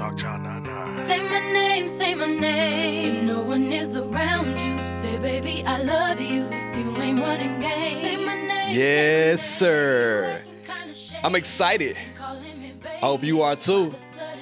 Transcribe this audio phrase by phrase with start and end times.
[0.00, 1.06] Dog Child 99.
[1.06, 3.16] Say my name, say my name.
[3.16, 6.48] If no one is around you, say, baby, I love you.
[6.50, 8.74] If you ain't running game, say my name.
[8.74, 10.40] Yes, sir.
[11.22, 11.98] I'm excited.
[12.18, 13.94] I hope you are too.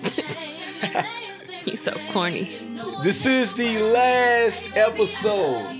[1.64, 2.45] He's so corny.
[3.02, 5.72] This is the last episode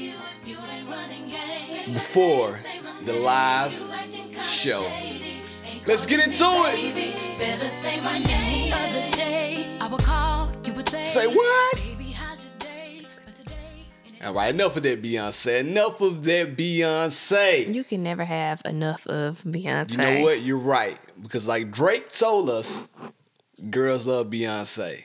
[1.93, 2.59] before
[3.05, 3.73] the live
[4.43, 4.85] show.
[5.87, 7.15] Let's get into it.
[11.23, 11.77] You would say, Say what?
[11.77, 13.07] Baby, how's your day?
[13.25, 13.55] But today,
[14.25, 15.61] All right, enough of that Beyonce.
[15.61, 17.75] Enough of that Beyonce.
[17.75, 19.93] You can never have enough of Beyonce.
[19.93, 20.43] You know what?
[20.43, 20.99] You're right.
[21.23, 22.89] Because like Drake told us,
[23.71, 25.05] girls love Beyonce.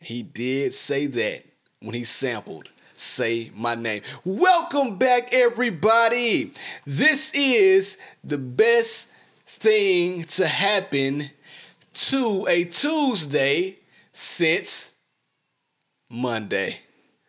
[0.00, 1.44] He did say that
[1.80, 4.02] when he sampled Say My Name.
[4.24, 6.52] Welcome back, everybody.
[6.84, 9.08] This is the best
[9.46, 11.30] thing to happen
[11.94, 13.78] to a Tuesday
[14.12, 14.92] since
[16.08, 16.78] Monday.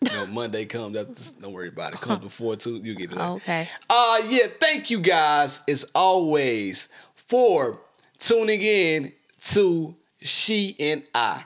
[0.01, 1.41] No, Monday comes after.
[1.41, 2.01] Don't worry about it.
[2.01, 2.87] Comes before Tuesday.
[2.87, 3.15] You get it.
[3.17, 3.23] later.
[3.31, 3.67] Okay.
[3.89, 7.79] Uh yeah, thank you guys as always for
[8.19, 9.13] tuning in
[9.47, 11.43] to She and I.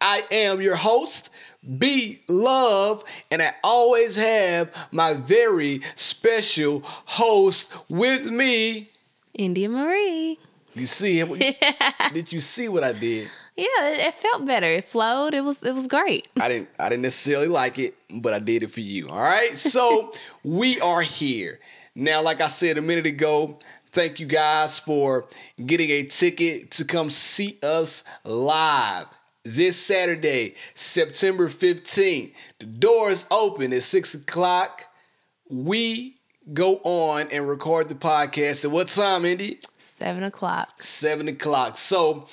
[0.00, 1.30] I am your host,
[1.78, 8.90] B Love, and I always have my very special host with me.
[9.34, 10.38] India Marie.
[10.74, 11.28] You see him?
[12.12, 13.28] did you see what I did?
[13.56, 14.66] Yeah, it, it felt better.
[14.66, 15.34] It flowed.
[15.34, 16.28] It was it was great.
[16.38, 19.08] I didn't I didn't necessarily like it, but I did it for you.
[19.08, 19.56] All right.
[19.56, 20.12] So
[20.44, 21.58] we are here.
[21.94, 23.58] Now, like I said a minute ago,
[23.90, 25.26] thank you guys for
[25.64, 29.06] getting a ticket to come see us live
[29.44, 32.32] this Saturday, September 15th.
[32.58, 34.82] The doors open at six o'clock.
[35.48, 36.16] We
[36.52, 39.60] go on and record the podcast at what time, Indy?
[39.98, 40.82] Seven o'clock.
[40.82, 41.78] Seven o'clock.
[41.78, 42.26] So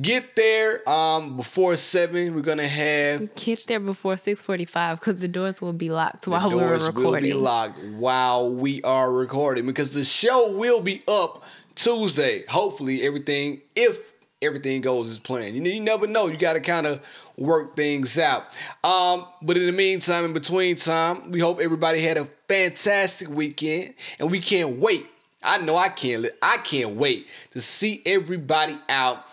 [0.00, 2.34] get there um before seven.
[2.34, 6.28] We're gonna have Get there before six forty five because the doors will be locked
[6.28, 10.80] while we were doors will be locked while we are recording because the show will
[10.80, 11.42] be up
[11.74, 12.44] Tuesday.
[12.48, 15.56] Hopefully, everything if everything goes as planned.
[15.56, 16.28] You, you never know.
[16.28, 17.00] You got to kind of
[17.36, 18.42] work things out.
[18.84, 23.94] Um, but in the meantime, in between time, we hope everybody had a fantastic weekend,
[24.18, 25.06] and we can't wait.
[25.42, 26.26] I know I can't.
[26.42, 29.24] I can't wait to see everybody out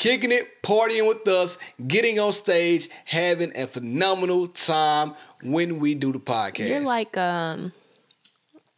[0.00, 6.10] kicking it, partying with us, getting on stage, having a phenomenal time when we do
[6.12, 6.68] the podcast.
[6.68, 7.72] You're like um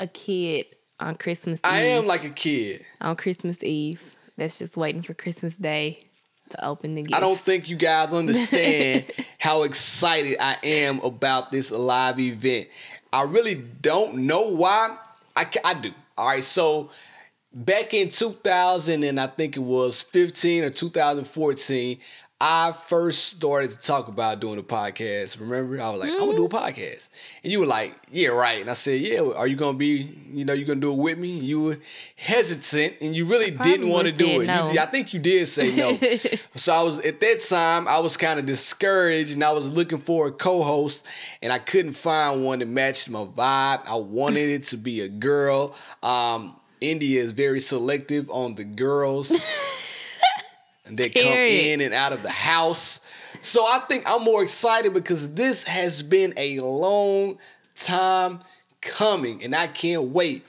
[0.01, 0.67] a kid
[0.99, 1.73] on Christmas Eve.
[1.73, 2.85] I am like a kid.
[3.01, 4.17] on Christmas Eve.
[4.37, 6.05] That's just waiting for Christmas Day
[6.51, 7.15] to open the gifts.
[7.15, 9.05] I don't think you guys understand
[9.39, 12.69] how excited I am about this live event.
[13.13, 14.97] I really don't know why.
[15.37, 15.93] I, I do.
[16.17, 16.91] All right, so
[17.55, 21.99] back in 2000 and I think it was 15 or 2014,
[22.45, 25.39] I first started to talk about doing a podcast.
[25.39, 27.09] Remember, I was like, I'm gonna do a podcast,
[27.45, 28.61] and you were like, Yeah, right.
[28.61, 31.19] And I said, Yeah, are you gonna be, you know, you gonna do it with
[31.19, 31.39] me?
[31.39, 31.79] You were
[32.17, 34.47] hesitant, and you really didn't want to do it.
[34.47, 35.97] said You- I think you did say no.
[36.57, 39.99] so I was at that time, I was kind of discouraged, and I was looking
[39.99, 41.07] for a co-host,
[41.43, 43.87] and I couldn't find one that matched my vibe.
[43.87, 45.77] I wanted it to be a girl.
[46.03, 49.31] Um, India is very selective on the girls
[50.97, 51.73] that come Period.
[51.73, 53.01] in and out of the house.
[53.41, 57.39] So I think I'm more excited because this has been a long
[57.77, 58.41] time
[58.81, 60.45] coming, and I can't wait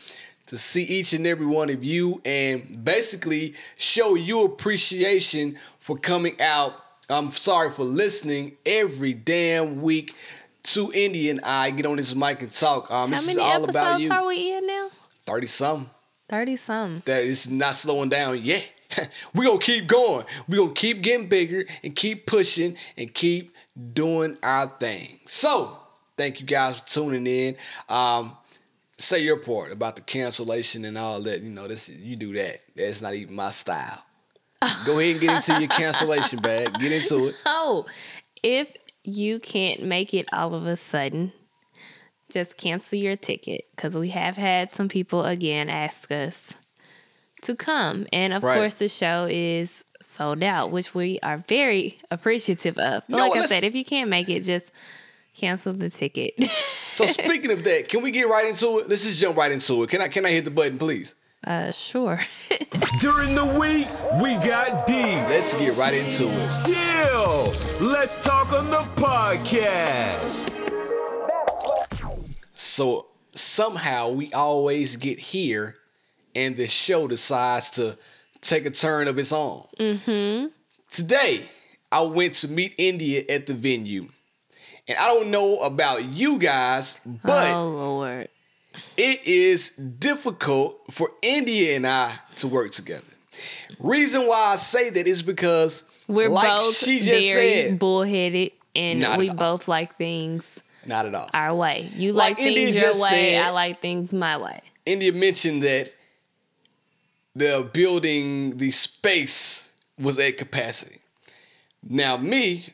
[0.47, 6.39] to see each and every one of you and basically show you appreciation for coming
[6.41, 6.73] out.
[7.09, 10.13] I'm sorry for listening every damn week
[10.63, 12.91] to Indy and I get on this mic and talk.
[12.91, 14.11] Um, How this many is all about episodes you.
[14.11, 14.89] are we in now?
[15.25, 15.89] Thirty some.
[16.29, 17.01] Thirty some.
[17.05, 18.71] That is not slowing down yet.
[19.33, 20.25] we gonna keep going.
[20.47, 23.55] we gonna keep getting bigger and keep pushing and keep
[23.93, 25.19] doing our thing.
[25.25, 25.77] So
[26.17, 27.55] thank you guys for tuning in.
[27.89, 28.37] Um,
[28.97, 31.41] say your part about the cancellation and all that.
[31.41, 32.57] You know, this you do that.
[32.75, 34.03] That's not even my style.
[34.85, 36.79] Go ahead and get into your cancellation bag.
[36.79, 37.35] Get into it.
[37.45, 37.85] Oh,
[38.41, 38.73] if
[39.03, 41.33] you can't make it all of a sudden,
[42.29, 46.53] just cancel your ticket because we have had some people again ask us
[47.43, 48.07] to come.
[48.11, 48.55] And of Right.
[48.57, 53.03] course, the show is sold out, which we are very appreciative of.
[53.09, 54.71] But No, like I said, if you can't make it, just
[55.35, 56.33] cancel the ticket.
[56.93, 58.87] So speaking of that, can we get right into it?
[58.87, 59.89] Let's just jump right into it.
[59.89, 61.15] Can I can I hit the button, please?
[61.43, 62.19] uh, sure.
[63.01, 63.87] During the week,
[64.21, 64.93] we got D.
[64.93, 66.51] Let's get right into it.
[66.67, 67.51] Chill.
[67.81, 70.51] Let's talk on the podcast.
[72.53, 75.75] So somehow we always get here,
[76.35, 77.97] and the show decides to
[78.41, 79.65] take a turn of its own.
[79.79, 80.47] Mm-hmm.
[80.91, 81.41] Today,
[81.91, 84.07] I went to meet India at the venue.
[84.87, 88.27] And I don't know about you guys, but oh Lord.
[88.97, 93.03] it is difficult for India and I to work together.
[93.79, 98.51] Reason why I say that is because We're like both she just very said, bullheaded
[98.75, 101.29] and we both like things not at all.
[101.33, 101.89] our way.
[101.95, 104.59] You Like like, India things your way, said- I like things my way.
[104.85, 105.93] India mentioned that
[107.35, 110.99] the building, the space was at capacity.
[111.87, 112.65] Now, me,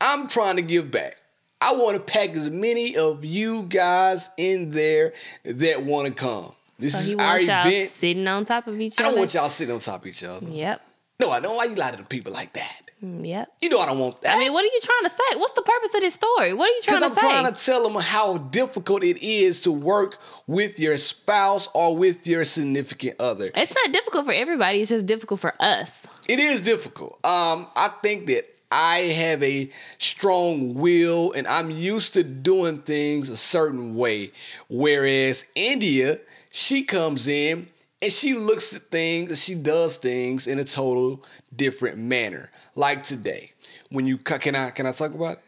[0.00, 1.16] I'm trying to give back.
[1.60, 5.12] I want to pack as many of you guys in there
[5.44, 6.52] that want to come.
[6.78, 7.90] This So is our event.
[7.90, 9.04] sitting on top of each other.
[9.06, 10.48] I don't want y'all sitting on top of each other.
[10.48, 10.82] Yep.
[11.20, 11.54] No, I don't.
[11.56, 12.80] Why you lie to the people like that?
[13.02, 13.48] Yep.
[13.60, 14.36] You know I don't want that.
[14.36, 15.36] I mean, what are you trying to say?
[15.38, 16.54] What's the purpose of this story?
[16.54, 17.08] What are you trying to say?
[17.10, 20.96] Because to I'm trying to tell them how difficult it is to work with your
[20.96, 23.50] spouse or with your significant other.
[23.56, 24.80] it's not difficult for everybody.
[24.80, 26.06] It's just difficult for us.
[26.28, 27.14] It is difficult.
[27.24, 33.28] Um, I think that I have a strong will and I'm used to doing things
[33.28, 34.30] a certain way.
[34.68, 36.16] Whereas India,
[36.50, 37.66] she comes in
[38.02, 42.50] and she looks at things and she does things in a total different manner.
[42.74, 43.52] Like today,
[43.90, 45.42] when you can I can I talk about it?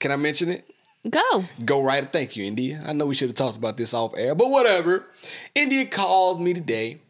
[0.00, 0.68] Can I mention it?
[1.08, 1.44] Go.
[1.64, 2.12] Go right.
[2.12, 2.82] Thank you, India.
[2.86, 5.06] I know we should have talked about this off air, but whatever.
[5.54, 7.00] India called me today,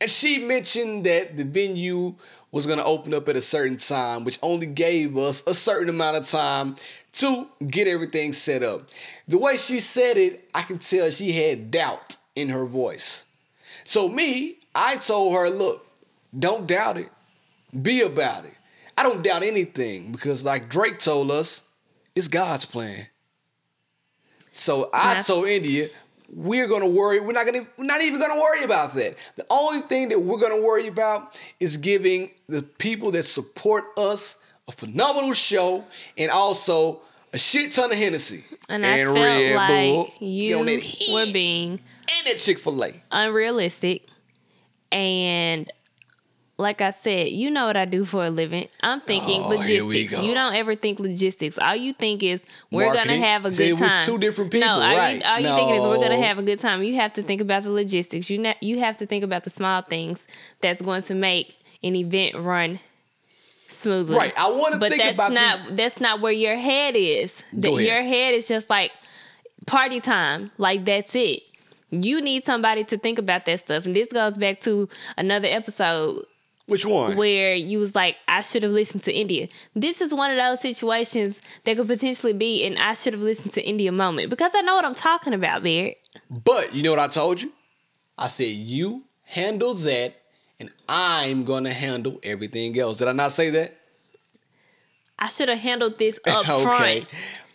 [0.00, 2.16] and she mentioned that the venue
[2.50, 5.88] was going to open up at a certain time, which only gave us a certain
[5.88, 6.74] amount of time
[7.12, 8.88] to get everything set up.
[9.26, 13.23] The way she said it, I can tell she had doubt in her voice.
[13.84, 15.86] So me, I told her, look,
[16.36, 17.10] don't doubt it.
[17.82, 18.58] Be about it.
[18.96, 21.62] I don't doubt anything because like Drake told us,
[22.14, 23.06] it's God's plan.
[24.52, 25.22] So I Yeah.
[25.22, 25.90] told India,
[26.32, 27.20] we're gonna worry.
[27.20, 27.66] We're not gonna.
[27.76, 29.16] We're not even gonna worry about that.
[29.36, 34.36] The only thing that we're gonna worry about is giving the people that support us
[34.68, 35.84] a phenomenal show
[36.16, 37.00] and also
[37.32, 39.16] a shit ton of Hennessy And I felt
[39.56, 40.58] like Get you
[41.12, 42.92] were being and that Chick Fil A.
[43.10, 44.04] unrealistic.
[44.92, 45.70] And
[46.56, 48.68] like I said, you know what I do for a living.
[48.80, 50.22] I'm thinking Oh, logistics.
[50.22, 51.58] You don't ever think logistics.
[51.58, 53.08] All you think is we're Marketing.
[53.16, 54.06] gonna have a See, good time.
[54.06, 55.16] two different people, no, all right.
[55.16, 56.82] you, all you thinking is we're gonna have a good time.
[56.84, 58.30] You have to think about the logistics.
[58.30, 60.28] You ne- you have to think about the small things
[60.60, 62.78] that's going to make an event run
[63.68, 64.14] smoothly.
[64.16, 64.32] Right.
[64.38, 67.42] I wanna but think that's not the- that's not where your head is.
[67.54, 68.92] That your head is just like
[69.66, 70.52] party time.
[70.56, 71.42] Like that's it.
[72.02, 73.86] You need somebody to think about that stuff.
[73.86, 76.24] And this goes back to another episode
[76.66, 77.16] Which one?
[77.16, 79.48] where you was like, I should have listened to India.
[79.74, 83.54] This is one of those situations that could potentially be an I should have listened
[83.54, 85.98] to India moment because I know what I'm talking about, Barrett.
[86.30, 87.52] But you know what I told you?
[88.16, 90.14] I said you handle that,
[90.60, 92.98] and I'm gonna handle everything else.
[92.98, 93.76] Did I not say that?
[95.18, 97.06] I should have handled this up front.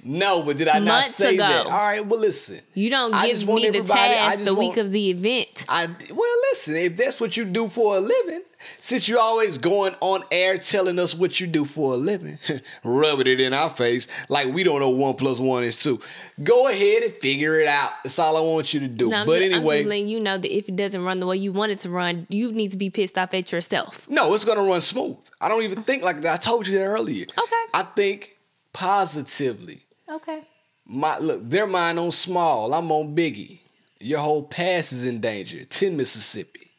[0.04, 1.44] No, but did I not say ago.
[1.44, 1.66] that?
[1.66, 2.06] All right.
[2.06, 2.60] Well, listen.
[2.74, 5.66] You don't give me the task the want- week of the event.
[5.68, 6.76] I well, listen.
[6.76, 8.42] If that's what you do for a living,
[8.80, 12.40] since you're always going on air telling us what you do for a living,
[12.84, 16.00] rubbing it in our face like we don't know one plus one is two.
[16.42, 17.92] Go ahead and figure it out.
[18.04, 19.10] That's all I want you to do.
[19.10, 21.28] No, but just, I'm anyway, just letting you know that if it doesn't run the
[21.28, 24.10] way you want it to run, you need to be pissed off at yourself.
[24.10, 25.18] No, it's gonna run smooth.
[25.42, 26.34] I don't even think like that.
[26.34, 27.26] I told you that earlier.
[27.26, 27.64] Okay.
[27.74, 28.38] I think
[28.74, 29.82] positively.
[30.10, 30.42] Okay.
[30.86, 32.74] My look, they're mine on small.
[32.74, 33.60] I'm on Biggie.
[34.00, 35.64] Your whole past is in danger.
[35.66, 36.72] 10 Mississippi.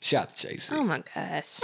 [0.00, 0.72] Shout to JC.
[0.72, 1.60] Oh my gosh.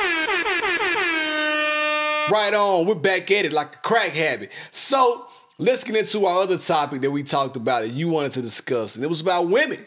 [2.31, 2.87] Right on.
[2.87, 4.51] We're back at it like a crack habit.
[4.73, 5.27] So
[5.59, 8.97] let's get into our other topic that we talked about that you wanted to discuss.
[8.97, 9.85] And it was about women.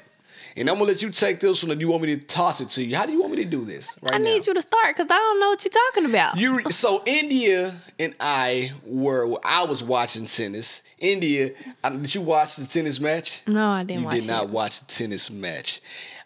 [0.56, 2.70] And I'm gonna let you take this one and you want me to toss it
[2.70, 2.96] to you.
[2.96, 4.24] How do you want me to do this right I now?
[4.26, 6.38] need you to start because I don't know what you're talking about.
[6.38, 10.84] You so India and I were well, I was watching tennis.
[11.00, 11.50] India,
[11.84, 13.42] uh, did you watch the tennis match?
[13.48, 14.50] no, I didn't You did not it.
[14.50, 15.82] watch the tennis match.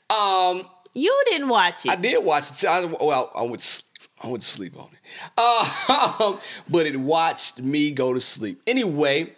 [0.10, 1.92] Um, You didn't watch it.
[1.92, 2.66] I did watch it.
[2.68, 3.84] I, well, I went to sleep.
[4.24, 5.00] I went to sleep on it.
[5.38, 6.38] Uh,
[6.70, 8.62] but it watched me go to sleep.
[8.66, 9.32] Anyway,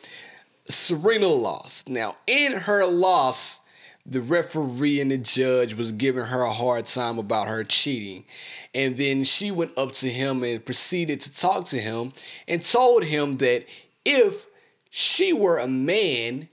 [0.66, 1.90] Serena lost.
[1.90, 3.59] Now, in her loss,
[4.06, 8.26] the referee and the judge was giving her a hard time about her cheating.
[8.74, 12.14] And then she went up to him and proceeded to talk to him
[12.48, 13.66] and told him that
[14.06, 14.48] if
[14.90, 16.50] she were a man,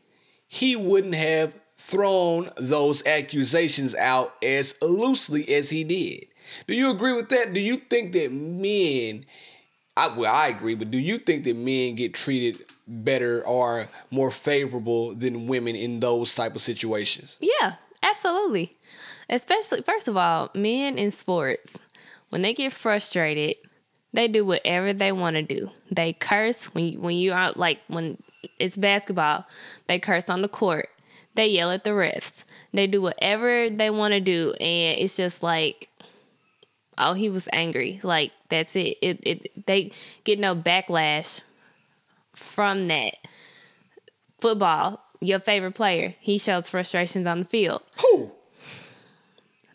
[0.46, 6.26] he wouldn't have thrown those accusations out as loosely as he did.
[6.66, 7.52] Do you agree with that?
[7.52, 9.24] Do you think that men,
[9.96, 14.30] I, well, I agree, but do you think that men get treated better or more
[14.30, 17.36] favorable than women in those type of situations?
[17.40, 18.76] Yeah, absolutely.
[19.28, 21.78] Especially, first of all, men in sports,
[22.30, 23.56] when they get frustrated,
[24.12, 25.70] They do whatever they want to do.
[25.90, 28.16] They curse when you, when you are like when
[28.58, 29.46] it's basketball.
[29.88, 30.88] They curse on the court.
[31.34, 32.42] They yell at the refs.
[32.72, 35.90] They do whatever they want to do, and it's just like,
[36.96, 38.00] oh, he was angry.
[38.02, 38.96] Like that's it.
[39.02, 39.92] It it they
[40.24, 41.40] get no backlash
[42.36, 43.14] from that.
[44.38, 47.82] Football, your favorite player, he shows frustrations on the field.
[48.00, 48.32] Who?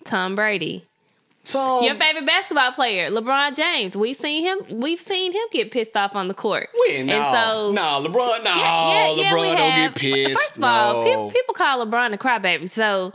[0.05, 0.83] Tom Brady.
[1.43, 1.83] Tom.
[1.83, 3.97] Your favorite basketball player, LeBron James.
[3.97, 4.79] We've seen him.
[4.79, 6.69] We've seen him get pissed off on the court.
[6.87, 7.07] When?
[7.07, 8.43] No, no, LeBron.
[8.43, 10.33] No, Yeah, yeah, yeah, we LeBron don't get pissed.
[10.33, 11.09] First of all, no.
[11.09, 12.69] people, people call LeBron a crybaby.
[12.69, 13.11] So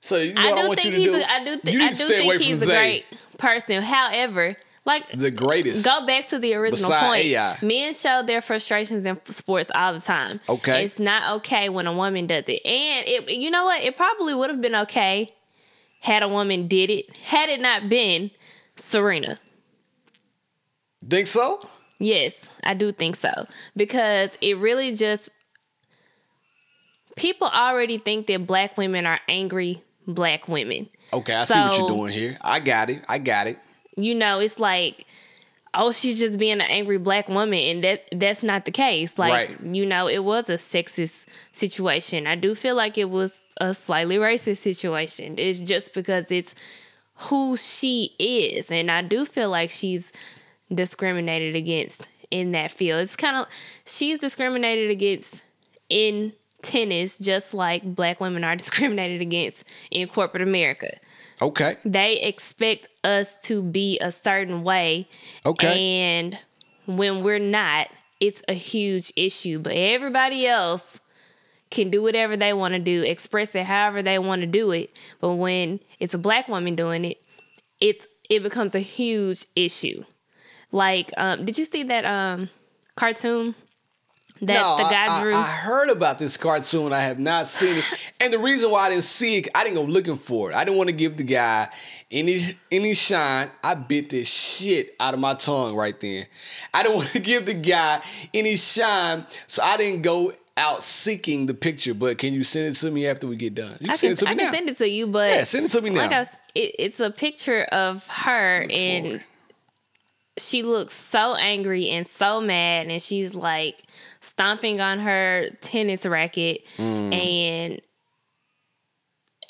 [0.00, 1.08] so you know I do want you think to he's.
[1.10, 1.16] do?
[1.20, 1.60] A, I do.
[1.60, 3.04] Th- I do think he's a great
[3.38, 3.82] person.
[3.82, 4.54] However,
[4.86, 5.84] like The greatest.
[5.84, 7.24] Go back to the original Beside point.
[7.26, 7.58] AI.
[7.60, 10.40] Men show their frustrations in sports all the time.
[10.48, 10.84] Okay.
[10.84, 12.64] It's not okay when a woman does it.
[12.64, 13.82] And it you know what?
[13.82, 15.34] It probably would have been okay
[16.00, 17.14] had a woman did it.
[17.16, 18.30] Had it not been
[18.76, 19.38] Serena.
[21.08, 21.68] Think so?
[21.98, 23.46] Yes, I do think so.
[23.74, 25.30] Because it really just
[27.16, 30.88] people already think that black women are angry black women.
[31.12, 32.38] Okay, I see what you're doing here.
[32.42, 33.04] I got it.
[33.08, 33.58] I got it.
[33.96, 35.06] You know, it's like,
[35.74, 39.18] oh, she's just being an angry black woman, and that that's not the case.
[39.18, 39.74] Like, Right.
[39.74, 42.26] you know, it was a sexist situation.
[42.26, 45.34] I do feel like it was a slightly racist situation.
[45.38, 46.54] It's just because it's
[47.16, 50.12] who she is, and I do feel like she's
[50.72, 53.00] discriminated against in that field.
[53.00, 53.46] It's kind of
[53.86, 55.42] she's discriminated against
[55.88, 60.98] in tennis, just like black women are discriminated against in corporate America
[61.40, 61.76] Okay.
[61.84, 65.08] they expect us to be a certain way.
[65.44, 66.00] Okay.
[66.00, 66.38] And
[66.86, 67.88] when we're not,
[68.20, 69.58] it's a huge issue.
[69.58, 71.00] But everybody else
[71.70, 74.92] can do whatever they want to do, express it however they want to do it.
[75.20, 77.22] But when it's a black woman doing it,
[77.80, 80.04] it's it becomes a huge issue.
[80.72, 82.48] Like, um, did you see that um
[82.96, 83.54] cartoon
[84.42, 85.34] that no, the I- guy I, drew?
[85.34, 86.92] I heard about this cartoon.
[86.92, 87.84] I have not seen it,
[88.20, 90.56] and the reason why I didn't see it, I didn't go looking for it.
[90.56, 91.68] I didn't want to give the guy
[92.10, 93.50] any any shine.
[93.64, 96.26] I bit the shit out of my tongue right then.
[96.74, 98.00] I didn't want to give the guy
[98.34, 101.92] any shine, so I didn't go out seeking the picture.
[101.94, 103.72] But can you send it to me after we get done?
[103.80, 105.06] You can, I send can, it to me I me can send it to you,
[105.06, 106.00] but Yeah, send it to me now.
[106.02, 109.26] Like I was, it, it's a picture of her, and.
[110.38, 113.82] She looks so angry and so mad, and she's like
[114.20, 117.12] stomping on her tennis racket, Mm.
[117.14, 117.80] and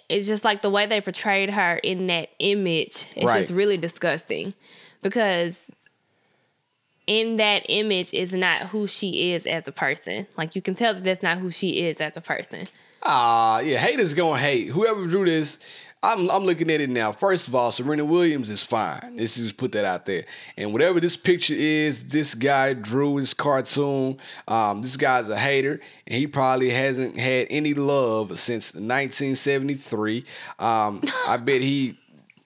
[0.09, 3.05] it's just like the way they portrayed her in that image.
[3.16, 3.40] It's Right.
[3.40, 4.55] just really disgusting
[5.02, 5.71] because
[7.07, 10.26] in that image is not who she is as a person.
[10.37, 12.64] Like you can tell that that's not who she is as a person.
[13.02, 14.69] Ah, yeah, haters gonna hate.
[14.69, 15.59] Whoever drew this,
[16.03, 17.12] I'm I'm looking at it now.
[17.12, 19.17] First of all, Serena Williams is fine.
[19.17, 20.25] Let's just put that out there.
[20.57, 24.19] And whatever this picture is, this guy drew this cartoon.
[24.47, 30.25] Um, this guy's a hater, and he probably hasn't had any love since 1973.
[30.59, 31.99] Um, I bet he.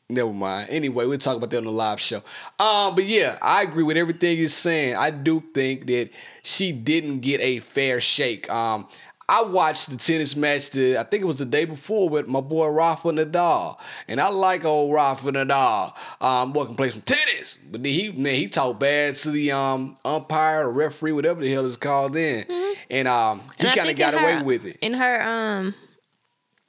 [0.09, 0.66] Never mind.
[0.71, 2.16] Anyway, we'll talk about that on the live show.
[2.59, 4.97] Um, but yeah, I agree with everything you're saying.
[4.97, 6.11] I do think that
[6.42, 8.50] she didn't get a fair shake.
[8.50, 8.88] Um,
[9.32, 10.70] I watched the tennis match.
[10.70, 14.28] The I think it was the day before with my boy Rafa Nadal, and I
[14.28, 15.92] like old Rafa Nadal.
[16.20, 19.52] Um, boy can play some tennis, but then he man he talked bad to the
[19.52, 22.14] um umpire or referee, whatever the hell it's called.
[22.14, 22.44] Then,
[22.90, 24.78] and um he kind of got in away her- with it.
[24.82, 25.75] In her um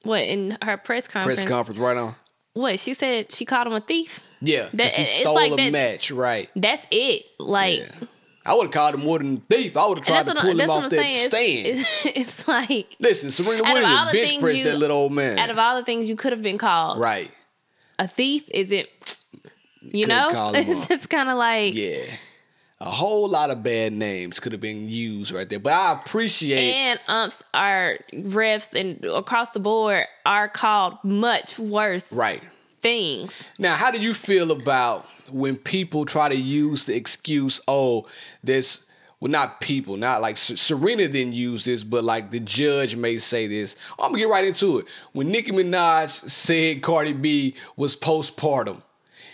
[0.04, 2.16] what in her press conference Press conference right on.
[2.54, 4.20] what she said she called him a thief.
[4.40, 6.50] Yeah, That- he it's stole like a that- match, right?
[6.56, 7.26] That's it.
[7.40, 8.08] Like Yeah.
[8.46, 9.78] I would have called him more than a thief.
[9.78, 11.28] I would have tried to pull him off that saying.
[11.30, 11.68] stand.
[11.80, 15.38] It's, it's, it's like Listen, Serena of Williams things pressed you- that little old man.
[15.38, 17.32] out of all the things you could have been called, right.
[18.00, 18.88] a thief isn't
[19.82, 20.52] you Could've know?
[20.56, 22.04] It's just kinda like Yeah.
[22.80, 25.60] A whole lot of bad names could have been used right there.
[25.60, 32.12] But I appreciate and umps are refs and across the board are called much worse
[32.12, 32.42] right.
[32.82, 33.44] things.
[33.60, 38.08] Now, how do you feel about when people try to use the excuse, oh,
[38.44, 38.86] this,
[39.20, 43.48] well, not people, not like Serena didn't use this, but like the judge may say
[43.48, 43.76] this.
[44.00, 44.86] I'm gonna get right into it.
[45.14, 48.82] When Nicki Minaj said Cardi B was postpartum,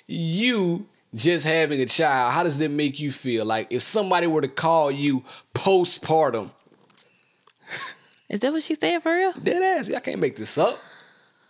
[0.07, 3.45] you just having a child, how does that make you feel?
[3.45, 5.23] Like if somebody were to call you
[5.55, 6.49] postpartum,
[8.29, 9.31] Is that what she said for real?
[9.33, 10.77] dead ass, I can't make this up.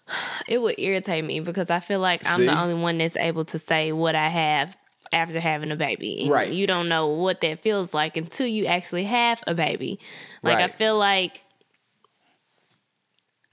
[0.48, 2.46] It would irritate me because I feel like I'm See?
[2.46, 4.78] the only one that's able to say what I have
[5.12, 6.22] after having a baby.
[6.22, 6.52] And Right.
[6.52, 10.00] You don't know what that feels like until you actually have a baby.
[10.42, 11.44] Like I feel like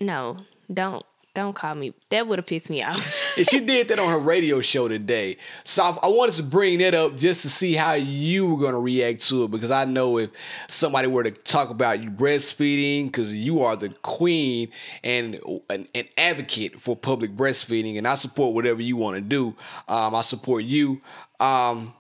[0.01, 0.39] no,
[0.73, 1.95] don't don't call me.
[2.11, 3.15] That would have pissed me off.
[3.37, 5.37] and she did that on her radio show today.
[5.65, 8.81] So I, wanted to bring that up just to see how you were going to
[8.81, 10.31] react to it because I know if
[10.69, 14.69] somebody were to talk about you breastfeeding, because you are the queen
[15.03, 15.39] and
[15.71, 19.55] an, an advocate for public breastfeeding, and I support whatever you want to do.
[19.89, 21.01] Um, I support you.
[21.41, 21.95] Um,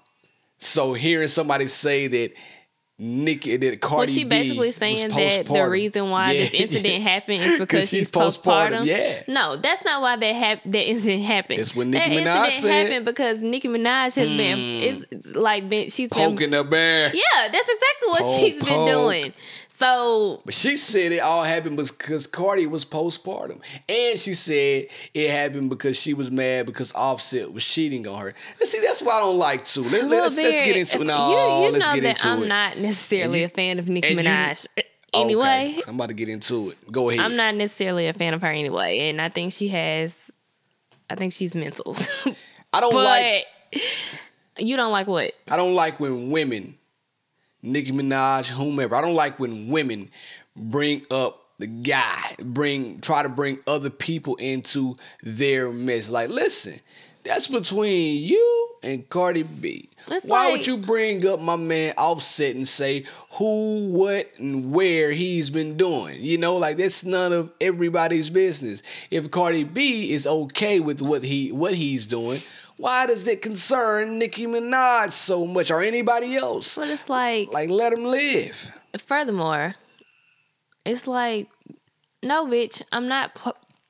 [0.58, 2.32] so hearing somebody say that
[2.96, 6.94] Nicki that Cardi Was she basically was saying that the reason why Yeah, this incident
[6.94, 6.98] yeah.
[7.10, 8.86] happened is because she's postpartum?
[8.86, 9.22] Yeah.
[9.26, 11.58] No, that's not why that hap- that incident happened.
[11.58, 12.14] That's what that Minaj
[12.46, 12.62] incident said.
[12.62, 12.68] Hmm.
[12.90, 17.10] happened because Nicki Minaj has been is like been she's been Poking the bear.
[17.12, 18.88] yeah, that's exactly what Poke, she's been poke.
[18.88, 19.32] doing.
[19.76, 23.60] So But she said it all happened because Cardi was postpartum.
[23.88, 28.34] And she said it happened because she was mad because Offset was cheating on her.
[28.60, 29.82] And see, that's what I don't like too.
[29.82, 31.04] Let, us let's get into it.
[31.04, 32.46] No, you, you let's know get that I'm it.
[32.46, 34.66] not necessarily And a fan of Nicki and you- Minaj.
[34.78, 36.92] Okay, Anyway, I'm about to get into it.
[36.92, 37.20] Go ahead.
[37.24, 40.30] I'm not necessarily a fan of her anyway, and I think she has,
[41.08, 41.96] I think she's mental.
[42.72, 43.46] I don't but like
[44.58, 45.32] you don't like what?
[45.50, 46.74] I don't like when women,
[47.64, 50.10] Nicki Minaj, whomever, I don't like when women
[50.54, 56.10] bring up the guy, bring try to bring other people into their mess.
[56.10, 56.74] Like, listen,
[57.22, 59.88] that's between you and Cardi B.
[60.10, 64.72] It's Why like- would you bring up my man Offset and say who, what, and
[64.72, 66.18] where he's been doing?
[66.20, 68.82] You know, like that's none of everybody's business.
[69.10, 72.42] If Cardi B is okay with what he what he's doing,
[72.76, 76.74] why does it concern Nicki Minaj so much or anybody else?
[76.76, 78.70] But it's like, Like, let him live.
[78.98, 79.74] furthermore,
[80.84, 81.48] it's like,
[82.22, 83.34] no, bitch, I'm not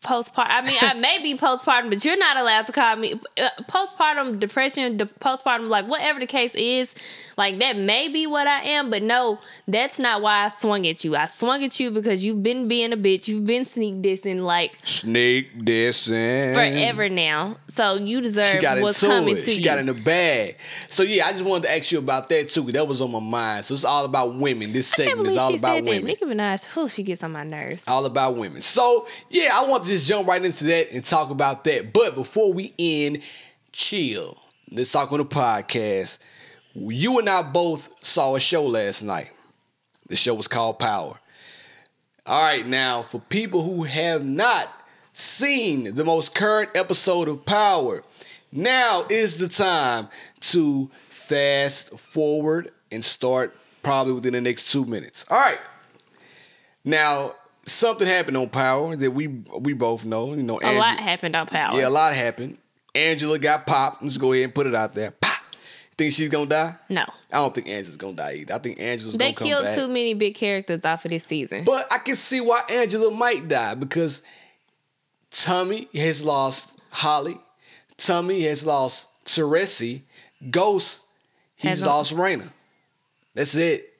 [0.04, 0.46] postpartum.
[0.48, 4.38] I mean, I may be postpartum, but you're not allowed to call me uh, postpartum
[4.38, 6.94] depression, de- postpartum, like whatever the case is.
[7.36, 11.02] Like that may be what I am, but no, that's not why I swung at
[11.04, 11.16] you.
[11.16, 13.26] I swung at you because you've been being a bitch.
[13.26, 16.54] You've been sneak dissing like Sneak dissing.
[16.54, 17.56] forever now.
[17.66, 19.40] So you deserve She what's coming it.
[19.42, 19.64] to She you.
[19.64, 20.58] got in the bag.
[20.88, 22.62] So yeah, I just wanted to ask you about that too.
[22.70, 23.64] That was on my mind.
[23.64, 24.72] So it's all about women.
[24.72, 25.90] This I segment is all she about said that.
[25.90, 26.04] women.
[26.04, 27.82] Nicki Minaj, whew, she gets on my nerves.
[27.88, 28.62] all about women.
[28.62, 31.92] So yeah, I want to just jump right into that and talk about that.
[31.92, 33.20] But before we end,
[33.72, 34.38] chill.
[34.70, 36.18] Let's talk on the podcast.
[36.74, 39.30] You and I both saw a show last night.
[40.08, 41.18] The show was called Power.
[42.26, 44.68] All right, now for people who have not
[45.12, 48.02] seen the most current episode of Power,
[48.50, 50.08] now is the time
[50.40, 55.24] to fast forward and start probably within the next two minutes.
[55.30, 55.60] All right.
[56.84, 57.34] Now,
[57.66, 59.26] something happened on Power that we
[59.58, 60.34] we both know.
[60.34, 61.78] You know, A lot happened on Power.
[61.78, 62.58] Yeah, a lot happened.
[62.94, 64.02] Angela got popped.
[64.02, 65.10] Let's go ahead and put it out there.
[65.10, 65.30] Pop.
[65.96, 66.74] Think she's gonna die?
[66.88, 67.02] No.
[67.32, 68.54] I don't think Angela's gonna die either.
[68.54, 71.62] I think Angela's They gonna come killed too many big characters off of this season.
[71.64, 74.22] But I can see why Angela might die because
[75.30, 77.38] Tommy has lost Holly.
[77.96, 80.02] Tommy has lost Teresi.
[80.50, 81.02] Ghost,
[81.56, 82.52] he's Has a- lost Raina.
[83.34, 83.93] That's it.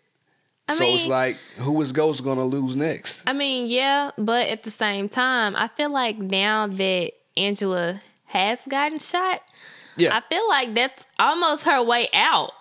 [0.68, 3.20] I so it's like, who is Ghost gonna lose next?
[3.26, 8.62] I mean, yeah, but at the same time, I feel like now that Angela has
[8.68, 9.42] gotten shot,
[9.96, 10.16] Yeah.
[10.16, 12.52] I feel like that's almost her way out.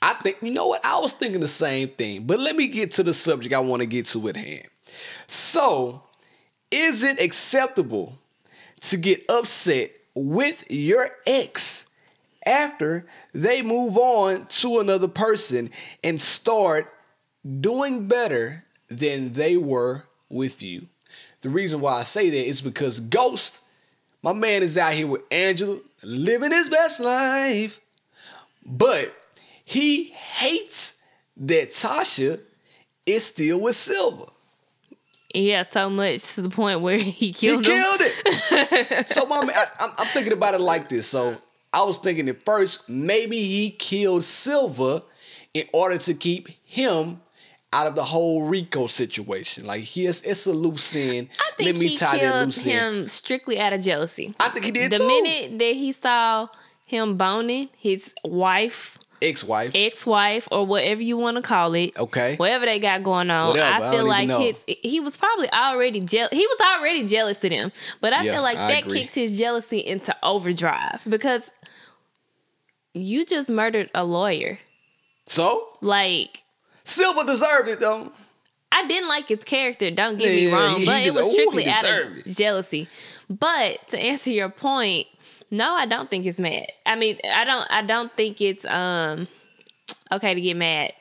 [0.00, 2.92] I think you know what I was thinking the same thing, but let me get
[2.92, 4.66] to the subject I want to get to at hand.
[5.26, 6.02] So,
[6.70, 8.18] is it acceptable
[8.82, 11.86] to get upset with your ex
[12.46, 15.70] after they move on to another person
[16.02, 16.92] and start
[17.60, 20.86] doing better than they were with you?
[21.42, 23.58] The reason why I say that is because Ghost,
[24.22, 27.80] my man, is out here with Angela, living his best life.
[28.64, 29.14] But
[29.64, 30.96] he hates
[31.36, 32.40] that Tasha
[33.06, 34.26] is still with Silver.
[35.34, 37.72] Yeah, so much to the point where he He killed him.
[37.72, 39.08] He killed it.
[39.08, 41.08] so, my man, I, I'm, I'm thinking about it like this.
[41.08, 41.34] So,
[41.72, 45.02] I was thinking at first maybe he killed Silver
[45.54, 47.20] in order to keep him
[47.72, 49.64] out of the whole Rico situation.
[49.66, 51.28] Like, he is, it's a loose end.
[51.38, 54.34] I think Let me he tie killed him strictly out of jealousy.
[54.38, 54.98] I think he did too.
[54.98, 55.06] the too.
[55.06, 56.48] minute that he saw
[56.84, 59.70] him boning his wife, Ex-wife.
[59.74, 62.34] ex-wife, or whatever you want to call it, Okay.
[62.36, 65.48] whatever they got going on, Whatever, I I feel even like his he was probably
[65.52, 66.36] already jealous.
[66.36, 69.00] He was already jealous to them, but I Yeah, feel like I that agree.
[69.04, 71.50] kicked his jealousy into overdrive because
[72.94, 74.58] you just murdered a lawyer.
[75.26, 76.42] So, Like
[76.84, 78.12] Silver deserved it though.
[78.74, 82.16] I didn't like his character, don't get me wrong, but it was strictly out of
[82.18, 82.26] it.
[82.26, 82.88] jealousy.
[83.28, 85.06] But to answer your point,
[85.50, 86.66] no, I don't think it's mad.
[86.86, 89.28] I mean, I don't I don't think it's um
[90.10, 90.92] okay to get mad.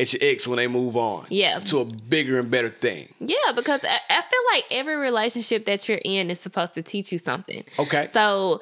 [0.00, 1.26] at your ex when they move on.
[1.30, 1.60] Yeah.
[1.60, 3.12] To a bigger and better thing.
[3.20, 7.12] Yeah, because I, I feel like every relationship that you're in is supposed to teach
[7.12, 7.62] you something.
[7.78, 8.06] Okay.
[8.06, 8.60] So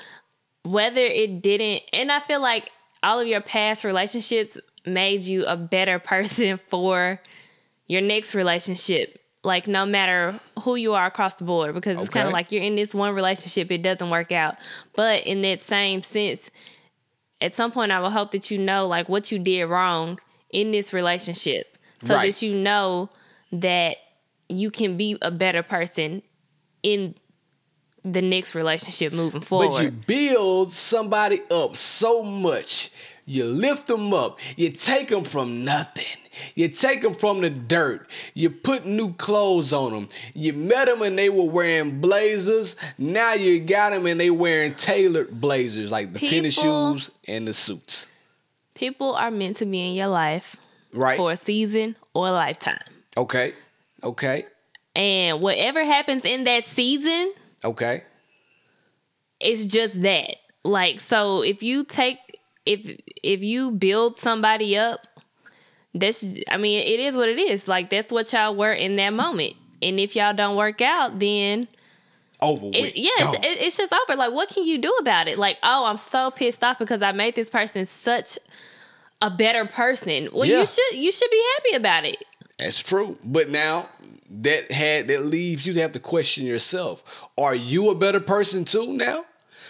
[0.65, 2.71] whether it didn't, and I feel like
[3.03, 7.21] all of your past relationships made you a better person for
[7.87, 9.21] your next relationship.
[9.45, 12.63] Like no matter who you are across the board, because it's kind of like you're
[12.63, 14.57] in this one relationship, it doesn't work out.
[14.97, 16.51] But in that same sense,
[17.41, 20.19] at some point, I would hope that you know like what you did wrong
[20.51, 22.33] in this relationship, so Right.
[22.33, 23.11] that you know
[23.53, 23.99] that
[24.49, 26.23] you can be a better person
[26.83, 27.15] in
[28.05, 29.69] the next relationship moving forward.
[29.71, 32.91] But you build somebody up so much.
[33.31, 34.39] You lift them up.
[34.57, 36.17] You take them from nothing.
[36.55, 38.09] You take them from the dirt.
[38.33, 40.09] You put new clothes on them.
[40.33, 42.75] You met them and they were wearing blazers.
[42.97, 47.53] Now you got them and they wearing tailored blazers like the tennis shoes and the
[47.53, 48.09] suits.
[48.73, 50.57] People are meant to be in your life
[50.95, 51.19] Right?
[51.19, 52.81] for a season or a lifetime.
[53.15, 53.53] Okay.
[54.03, 54.45] Okay.
[54.97, 58.05] And whatever happens in that season, Okay.
[59.39, 60.37] it's just that.
[60.65, 62.19] Like so if you take
[62.69, 65.07] if if you build somebody up,
[65.95, 67.67] that's I mean, it is what it is.
[67.69, 69.55] Like that's what y'all were in that moment.
[69.83, 71.69] And if y'all don't work out, then
[72.41, 72.75] Over with.
[72.75, 74.17] it, yeah, it's, it, it's just over.
[74.19, 75.39] Like, what can you do about it?
[75.39, 78.39] Like, oh, I'm so pissed off because I made this person such
[79.23, 80.29] a better person.
[80.33, 80.61] Well, Yeah.
[80.61, 82.25] you should you should be happy about it.
[82.59, 83.19] That's true.
[83.25, 83.89] But now
[84.31, 87.29] that had that leaves you to have to question yourself.
[87.39, 89.25] Are you a better person too now?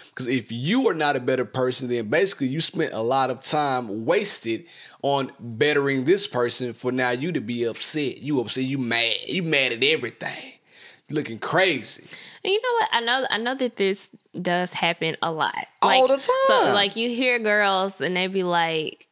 [0.09, 3.43] Because if you are not a better person, then basically you spent a lot of
[3.43, 4.67] time wasted
[5.01, 8.21] on bettering this person for now you to be upset.
[8.21, 9.13] You upset, you mad.
[9.27, 10.53] You mad at everything.
[11.07, 12.03] You looking crazy.
[12.43, 12.89] And you know what?
[12.91, 14.09] I know I know that this
[14.39, 15.55] does happen a lot.
[15.81, 16.47] Like, All the time.
[16.47, 19.07] So like you hear girls and they be like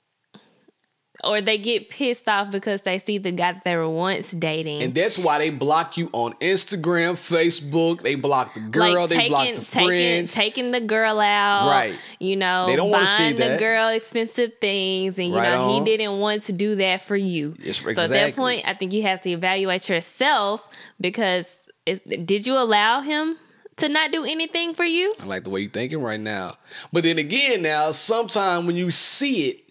[1.23, 4.83] or they get pissed off because they see the guy that they were once dating.
[4.83, 8.01] And that's why they block you on Instagram, Facebook.
[8.01, 10.33] They block the girl, they block the taking, friends.
[10.33, 11.95] taking the girl out, Right.
[12.19, 15.71] You know, They don't wanna see buying the girl expensive things, and you Right know
[15.71, 15.85] on.
[15.85, 17.55] he didn't want to do that for you.
[17.59, 20.67] Yes, So at that point, I think you have to evaluate yourself
[21.01, 23.37] because is, did you allow him
[23.77, 25.13] to not do anything for you?
[25.21, 26.53] I like the way you're thinking right now.
[26.91, 29.63] But then again, now, sometimes when you see it,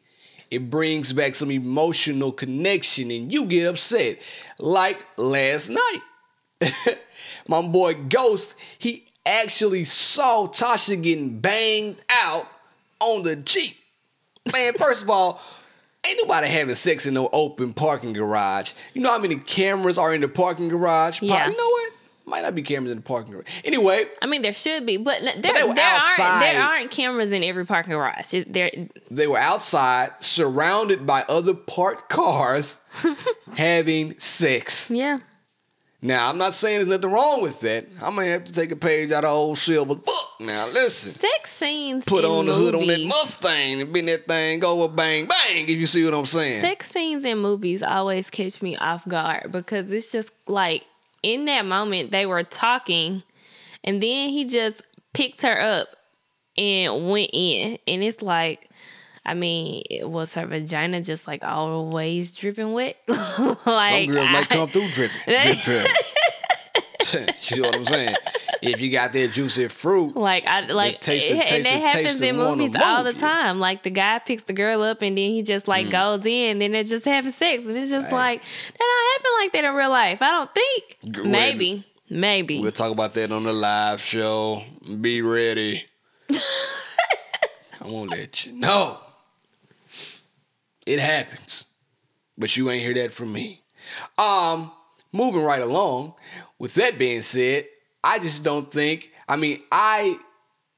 [0.50, 4.18] it brings back some emotional connection and you get upset.
[4.58, 6.00] Like last night.
[7.48, 12.48] My boy Ghost, he actually saw Tasha getting banged out
[13.00, 13.76] on the Jeep.
[14.52, 15.40] Man, first of all,
[16.06, 18.72] ain't nobody having sex in no open parking garage.
[18.94, 21.20] You know how many cameras are in the parking garage?
[21.20, 21.48] Yeah.
[21.48, 21.92] You know what?
[22.28, 23.46] Might not be cameras in the parking garage.
[23.64, 25.34] Anyway, I mean, there should be, but there,
[25.68, 28.34] were there aren't there aren't cameras in every parking garage.
[28.48, 28.68] There,
[29.10, 32.80] they were outside surrounded by other parked cars
[33.56, 34.90] having sex.
[34.90, 35.18] yeah.
[36.02, 37.86] Now, I'm not saying there's nothing wrong with that.
[38.04, 40.30] I may have to take a page out of old Silver book.
[40.38, 41.12] Now, listen.
[41.12, 42.04] Sex scenes.
[42.04, 45.64] Put on the hood on that Mustang and bend that thing, go a bang, bang,
[45.64, 46.60] if you see what I'm saying.
[46.60, 50.84] Sex scenes in movies always catch me off guard because it's just like
[51.26, 53.22] in that moment they were talking
[53.82, 54.80] and then he just
[55.12, 55.88] picked her up
[56.56, 57.78] and went in.
[57.86, 58.70] And it's like,
[59.24, 62.96] I mean, it was her vagina just like always dripping wet?
[63.08, 65.16] like, Some girls might come through dripping.
[65.26, 65.86] drip, drip.
[67.50, 68.16] you know what I'm saying?
[68.62, 72.20] If you got that juicy fruit, Like I like, taste- it- taste- and that happens
[72.22, 73.58] in movies all the time.
[73.60, 75.68] Like the guy picks the girl up and then he just Mm.
[75.68, 78.14] like goes in, and then they're just having sex, and it's just Hey.
[78.14, 80.22] like that don't happen like that in real life.
[80.22, 81.14] I don't think.
[81.16, 82.60] G- Maybe, maybe.
[82.60, 84.64] we'll talk about that on the live show.
[85.00, 85.84] Be ready.
[86.32, 88.98] I won't let you know.
[90.86, 91.64] It happens.
[92.38, 93.62] But you ain't hear that from me.
[94.18, 94.70] Um,
[95.12, 96.14] moving right along.
[96.58, 97.66] With that being said,
[98.02, 99.10] I just don't think.
[99.28, 100.18] I mean, I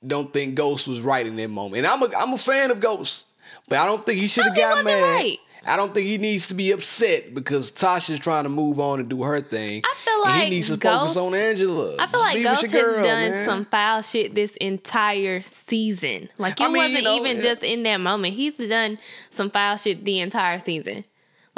[0.07, 1.79] don't think Ghost was right in that moment.
[1.79, 3.27] And I'm a I'm a fan of Ghost,
[3.69, 5.03] but I don't think he should have got mad.
[5.03, 5.39] right.
[5.67, 9.09] I don't think he needs to be upset because Tasha's trying to move on and
[9.09, 9.83] do her thing.
[9.85, 11.95] I feel like he needs to Ghost- focus on Angela.
[11.99, 13.47] I feel Just like Ghost your has done man.
[13.47, 16.31] some foul shit this entire season.
[16.39, 17.43] Like it I mean, wasn't know, even yeah.
[17.43, 18.35] just in that moment.
[18.35, 18.99] He's done
[19.31, 21.05] some foul shit the entire season.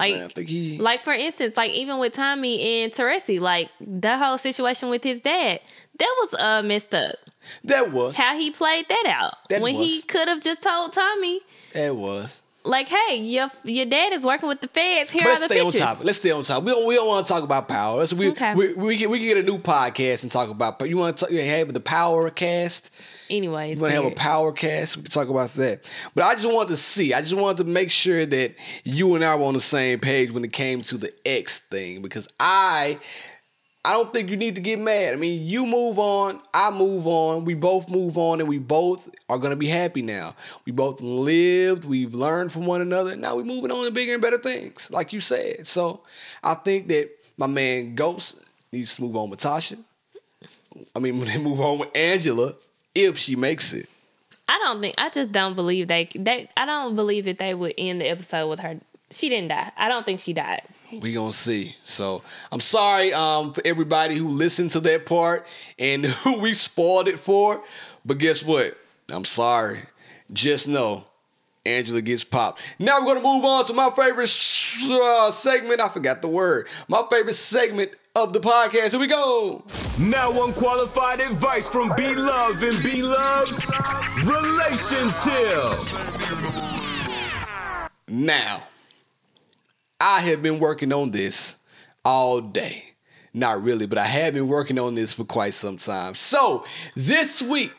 [0.00, 0.78] Like I think he.
[0.78, 5.20] Like for instance, like even with Tommy and Teresi, like the whole situation with his
[5.20, 5.60] dad,
[5.98, 7.16] that was uh messed up.
[7.64, 8.16] that was.
[8.16, 11.40] How he played that out That when he could have just told Tommy.
[11.74, 12.42] that was.
[12.64, 15.10] Like, hey, your your dad is working with the feds.
[15.10, 15.80] Here But are let's the stay on pictures.
[15.80, 16.04] topic.
[16.04, 16.64] Let's stay on topic.
[16.66, 17.98] We don't, we don't want to talk about power.
[17.98, 18.54] Let's, we, Okay.
[18.54, 20.78] we, we, can, we can get a new podcast and talk about.
[20.78, 22.90] But you want to talk, have the power cast?
[23.30, 24.96] Anyways, You want to have a power cast?
[24.96, 25.90] We can talk about that.
[26.14, 27.14] But I just wanted to see.
[27.14, 30.30] I just wanted to make sure that you and I were on the same page
[30.30, 32.98] when it came to the X thing because I.
[33.82, 35.14] I don't think you need to get mad.
[35.14, 39.08] I mean, you move on, I move on, we both move on, and we both
[39.28, 40.34] are gonna be happy now.
[40.66, 43.16] We both lived, we've learned from one another.
[43.16, 45.66] Now we're moving on to bigger and better things, like you said.
[45.66, 46.02] So
[46.42, 48.36] I think that my man Ghost
[48.70, 49.78] needs to move on with Tasha.
[50.94, 52.52] I mean, move on with Angela
[52.94, 53.88] if she makes it.
[54.46, 54.96] I don't think.
[54.98, 56.08] I just don't believe they.
[56.14, 56.48] They.
[56.56, 58.78] I don't believe that they would end the episode with her.
[59.10, 59.72] She didn't die.
[59.76, 60.62] I don't think she died.
[60.92, 61.76] We gonna see.
[61.84, 65.46] So I'm sorry um, for everybody who listened to that part
[65.78, 67.62] and who we spoiled it for.
[68.04, 68.76] But guess what?
[69.12, 69.80] I'm sorry.
[70.32, 71.04] Just know
[71.66, 72.60] Angela gets popped.
[72.78, 75.80] Now we're gonna move on to my favorite sh- uh, segment.
[75.80, 76.68] I forgot the word.
[76.88, 78.90] My favorite segment of the podcast.
[78.90, 79.64] Here we go.
[79.98, 83.70] Now unqualified advice from B Love and B Love's
[84.24, 85.78] Relation Tip.
[88.08, 88.62] Now,
[90.00, 91.56] I have been working on this
[92.04, 92.84] all day.
[93.34, 96.14] Not really, but I have been working on this for quite some time.
[96.14, 96.64] So,
[96.96, 97.72] this week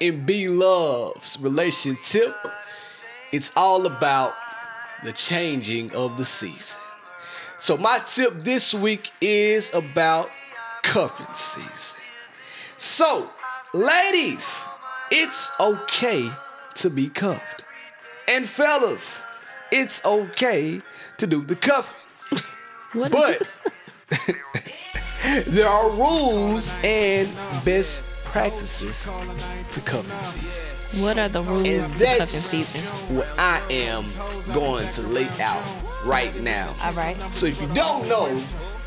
[0.00, 2.34] in B Love's relationship,
[3.32, 4.34] it's all about
[5.04, 6.80] the changing of the season.
[7.58, 10.30] So, my tip this week is about
[10.82, 12.10] cuffing season.
[12.78, 13.28] So,
[13.74, 14.64] ladies,
[15.10, 16.28] it's okay
[16.76, 17.64] to be cuffed.
[18.28, 19.26] And fellas,
[19.72, 20.80] it's okay
[21.18, 22.38] to do the cuffing.
[22.92, 23.12] What?
[23.12, 23.48] But
[25.46, 27.28] there are rules and
[27.64, 29.04] best practices
[29.70, 30.66] to cuffing season.
[31.02, 33.16] what are the rules And to cuffing season?
[33.16, 34.04] what I am
[34.52, 35.62] going to lay out
[36.04, 36.74] right now.
[36.82, 37.16] All right.
[37.34, 38.42] So if you don't know,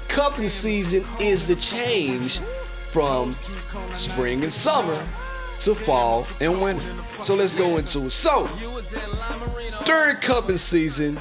[0.07, 2.39] cuffing season is the change
[2.89, 3.33] from
[3.93, 5.07] spring and summer
[5.61, 6.83] to fall and winter.
[7.23, 8.11] So let's go into it.
[8.11, 8.47] So
[9.85, 11.17] during cuffing season,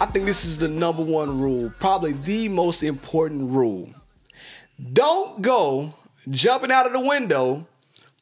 [0.00, 3.88] I think this is the number one rule, probably the most important rule.
[4.92, 5.94] Don't go
[6.28, 7.66] jumping out of the window,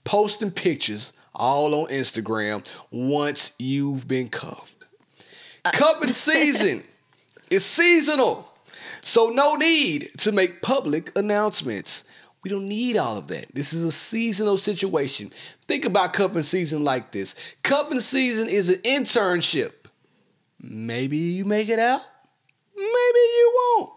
[0.04, 4.84] posting pictures all on Instagram once you've been cuffed.
[5.64, 5.72] Uh.
[5.72, 6.84] Cuffing season
[7.50, 8.52] is seasonal,
[9.00, 12.04] so no need to make public announcements.
[12.44, 13.46] We don't need all of that.
[13.54, 15.32] This is a seasonal situation.
[15.66, 17.34] Think about cuffing season like this.
[17.62, 19.72] Cuffing season is an internship.
[20.60, 22.02] Maybe you make it out.
[22.76, 23.90] Maybe you won't.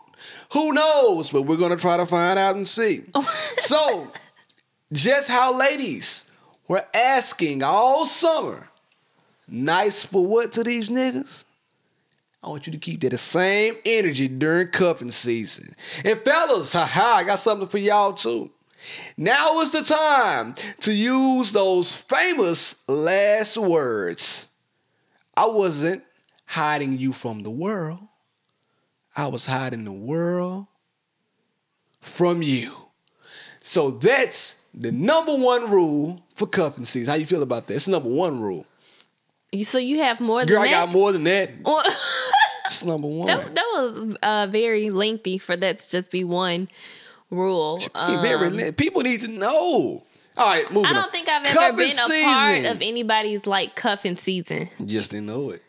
[0.53, 1.29] Who knows?
[1.29, 3.03] But we're gonna try to find out and see.
[3.57, 4.11] so,
[4.93, 6.23] just how ladies
[6.69, 8.69] were asking all summer,
[9.47, 11.43] nice for what to these niggas?
[12.47, 15.75] I want you to keep that the same energy during cuffing season.
[16.05, 18.49] And fellas, haha, I got something for y'all too.
[19.17, 24.47] Now is the time to use those famous last words.
[25.35, 26.03] I wasn't
[26.45, 27.99] hiding you from the world.
[29.17, 30.67] I was hiding the world
[31.99, 32.71] from you.
[33.59, 37.11] So that's the number one rule for cuffing season.
[37.11, 37.73] How you feel about that?
[37.73, 38.65] It's the number one rule.
[39.51, 40.85] You so you have more than Girl, I that.
[40.85, 41.49] got more than that.
[42.81, 43.27] It's number one.
[43.27, 46.69] that, that was uh, very lengthy for that to just be one
[47.29, 47.81] rule.
[47.95, 50.03] Um, very li- people need to know.
[50.37, 53.75] All right, moving I don't think I've ever Cuffing been a part of anybody's like
[53.75, 54.69] cuffing season.
[54.85, 55.63] Just didn't know it.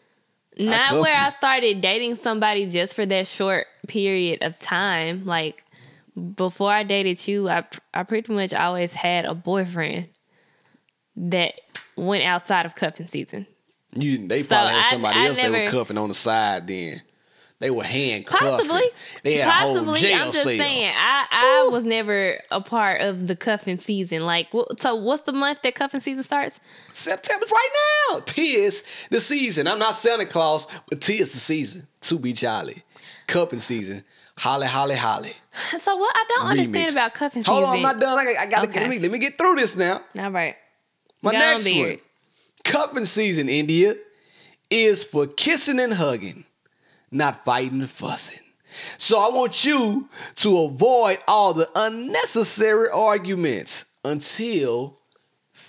[0.59, 1.15] Not cuffed where.
[1.17, 5.25] I started dating somebody just for that short period of time.
[5.25, 5.65] Like
[6.37, 10.09] before I dated you, I I pretty much always had a boyfriend
[11.17, 11.61] that
[11.97, 13.47] went outside of cuffing season.
[13.95, 14.29] You.
[14.29, 16.67] They So probably had somebody I else they were cuffing on the side.
[16.67, 17.03] Then
[17.61, 18.49] they were handcuffing.
[18.49, 18.83] Possibly,
[19.25, 20.01] They had a whole possibly.
[20.01, 24.25] jail I'm just saying, I I was never a part of the cuffing season.
[24.25, 24.49] Like,
[24.79, 26.61] so what's the month that cuffing season starts?
[26.93, 27.69] September's right
[28.13, 28.21] now.
[28.27, 29.67] Tis the season.
[29.67, 31.87] I'm not Santa Claus, but tis the season.
[32.03, 32.83] To be jolly.
[33.27, 34.05] Cuffing season.
[34.37, 35.33] Holly, holly, holly.
[35.81, 37.65] So what I don't understand about cuffing Hold season.
[37.65, 38.19] Hold on, I'm not done.
[38.19, 38.81] I, I gotta Okay.
[38.81, 40.01] let me let me get through this now.
[40.17, 40.55] All right.
[41.23, 41.99] My Go next one.
[42.69, 43.95] Cuffing season, India,
[44.71, 46.45] is for kissing and hugging,
[47.11, 48.45] not fighting and fussing.
[48.99, 54.99] So I want you to avoid all the unnecessary arguments until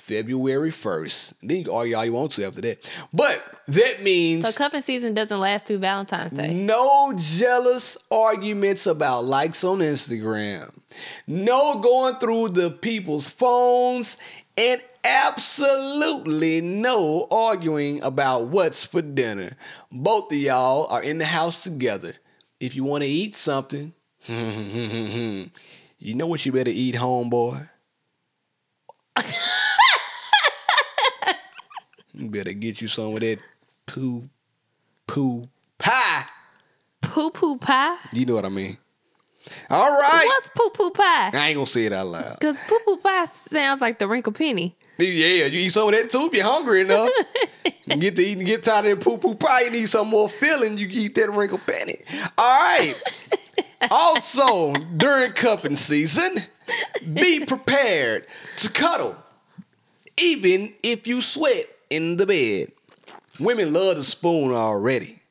[0.09, 1.33] February 1st.
[1.43, 2.91] Then you can argue all you want to after that.
[3.13, 6.51] But that means So cuffing season doesn't last through Valentine's Day.
[6.51, 10.73] no jealous arguments about likes on Instagram.
[11.27, 14.17] No going through the people's phones.
[14.57, 19.55] And absolutely no arguing about what's for dinner.
[19.91, 22.13] Both of y'all are in the house together.
[22.59, 23.93] If you want to eat something,
[24.27, 25.49] you
[26.01, 27.69] know what you better eat, homeboy?
[32.19, 33.39] you better get you some of that
[33.85, 34.29] poo
[35.07, 36.23] poo pie.
[37.01, 37.97] Poo poo pie.
[38.11, 38.77] You know what I mean.
[39.69, 40.25] All right.
[40.25, 41.31] What's poo poo pie?
[41.33, 42.39] I ain't gonna say it out loud.
[42.39, 44.75] Because poo poo pie sounds like the wrinkle penny.
[44.97, 47.09] Yeah, you eat some of that too if you're hungry enough.
[47.85, 49.61] You get to eat, get tired of that poo poo pie.
[49.61, 50.77] You need some more filling.
[50.77, 51.95] You eat that wrinkle penny.
[52.37, 52.95] All right.
[53.91, 56.35] also, during cuffing season,
[57.13, 58.27] be prepared
[58.57, 59.15] to cuddle,
[60.17, 62.71] even if you sweat in the bed.
[63.39, 65.21] Women love to spoon already.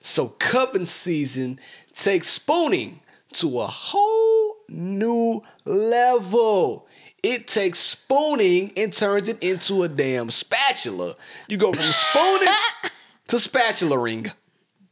[0.00, 1.58] So cuffing season
[1.94, 3.00] takes spooning
[3.34, 6.86] to a whole new level.
[7.22, 11.14] It takes spooning and turns it into a damn spatula.
[11.48, 12.54] You go from spooning
[13.28, 14.26] to spatula ring.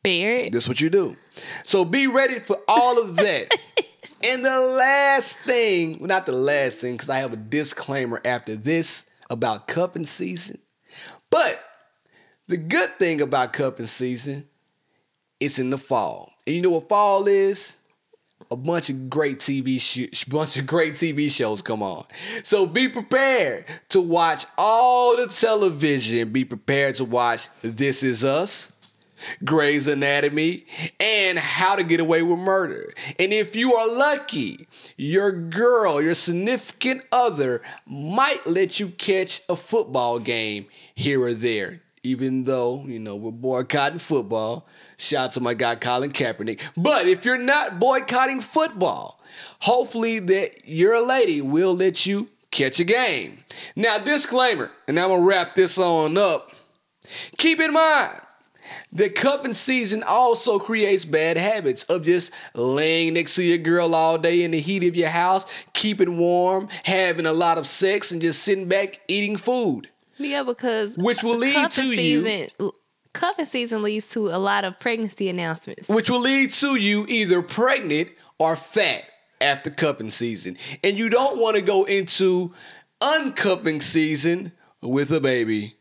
[0.02, 0.52] Barrett.
[0.52, 1.16] That's what you do.
[1.64, 3.48] So be ready for all of that.
[4.24, 8.56] and the last thing, well, not the last thing, because I have a disclaimer after
[8.56, 10.58] this about cuffing season.
[11.30, 11.60] But
[12.48, 14.48] the good thing about cuffing season,
[15.40, 16.32] it's in the fall.
[16.46, 17.76] And you know what fall is?
[18.50, 22.04] A bunch of great TV sh- bunch of great TV shows come on.
[22.44, 26.32] So be prepared to watch all the television.
[26.32, 28.72] Be prepared to watch This Is Us.
[29.44, 30.64] Grey's Anatomy,
[31.00, 32.92] and How to Get Away with Murder.
[33.18, 39.56] And if you are lucky, your girl, your significant other might let you catch a
[39.56, 41.82] football game here or there.
[42.02, 44.66] Even though, you know, we're boycotting football.
[44.96, 46.60] Shout out to my guy Colin Kaepernick.
[46.76, 49.20] But if you're not boycotting football,
[49.60, 53.38] hopefully that your lady will let you catch a game.
[53.74, 56.52] Now, disclaimer, and I'm gonna wrap this on up.
[57.38, 58.20] Keep in mind,
[58.92, 64.16] the cuffing season also creates bad habits of just laying next to your girl all
[64.16, 68.22] day in the heat of your house, keeping warm, having a lot of sex, and
[68.22, 69.90] just sitting back eating food.
[70.18, 72.70] Yeah, because Which will lead to you- season,
[73.12, 75.88] Cuffing season leads to a lot of pregnancy announcements.
[75.88, 79.04] Which will lead to you either pregnant or fat
[79.40, 80.58] after cuffing season.
[80.84, 82.52] And you don't want to go into
[83.00, 84.52] uncuffing season
[84.82, 85.76] with a baby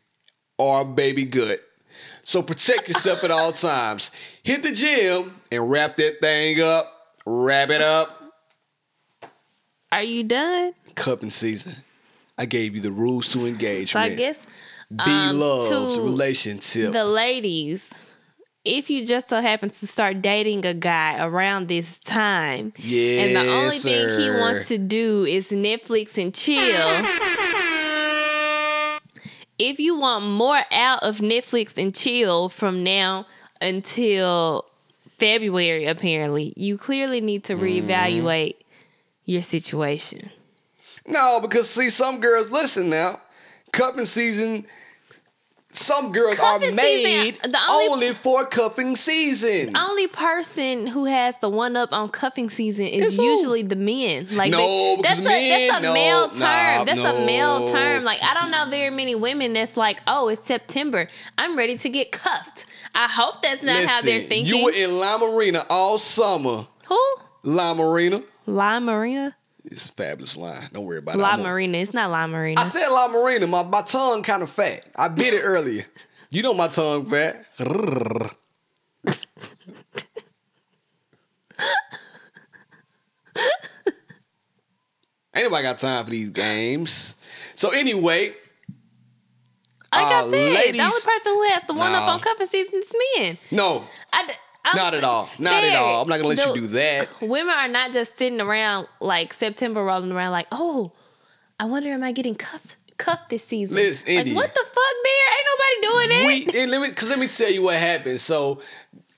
[0.56, 1.60] or a baby gut.
[2.24, 4.10] So protect yourself at all times.
[4.42, 6.90] Hit the gym and wrap that thing up.
[7.26, 8.32] Wrap it up.
[9.92, 10.72] Are you done?
[10.94, 11.74] Cuffing season.
[12.38, 13.92] I gave you the rules to engage.
[13.92, 14.46] So I guess
[14.90, 16.92] be um, loved to relationship.
[16.92, 17.90] the ladies,
[18.64, 23.40] if you just so happen to start dating a guy around this time, and the
[23.48, 27.04] only Yes, thing he wants to do is Netflix and chill.
[29.58, 33.26] If you want more out of Netflix and chill from now
[33.62, 34.66] until
[35.18, 37.88] February, apparently, you clearly need to Mm-hmm.
[37.90, 38.56] reevaluate
[39.24, 40.28] your situation.
[41.06, 43.20] No, because see, some girls listen now.
[43.72, 44.66] Cuffing season.
[45.72, 49.74] Some girls Cuffing are made season, only- only, for cuffing season.
[49.74, 53.22] The only person who has the one up on cuffing season is It's who?
[53.24, 54.26] usually the men.
[54.32, 55.22] Like No, they- that's a
[55.68, 56.38] that's a no, male term.
[56.40, 58.04] nah, that's a male term.
[58.04, 61.08] Like I don't know very many women that's like, oh, it's September.
[61.36, 62.64] I'm ready to get cuffed.
[62.94, 64.46] I hope that's not how they're thinking.
[64.46, 66.66] You were in La Marina all summer.
[66.86, 67.16] Who?
[67.42, 68.22] La Marina.
[68.46, 69.36] La Marina?
[69.66, 70.62] It's a fabulous line.
[70.72, 71.18] Don't worry about it.
[71.18, 71.78] La Marina.
[71.78, 72.60] It's not La Marina.
[72.60, 73.46] I said La Marina.
[73.46, 74.86] My, my tongue kind of fat.
[74.96, 75.84] I bit it earlier.
[76.30, 77.36] You know my tongue fat.
[85.34, 87.14] Ain't nobody got time for these games.
[87.54, 88.28] So anyway,
[89.92, 92.12] like I uh, said, the only person who has the one up Nah.
[92.14, 93.38] on cuffing season is men.
[93.50, 94.30] no, I,
[94.66, 95.30] I'm not at all.
[95.38, 96.02] Not at all.
[96.02, 97.08] I'm not gonna let you do that.
[97.22, 100.92] Women are not just sitting around like September rolling around like, oh,
[101.58, 103.76] I wonder am I getting cuffed cuffed this season?
[103.76, 104.34] Listen, like India.
[104.34, 104.74] what the fuck,
[105.04, 105.12] Bear?
[105.38, 106.52] Ain't nobody doing that.
[106.54, 108.20] we and let me cause let me tell you what happened.
[108.20, 108.60] So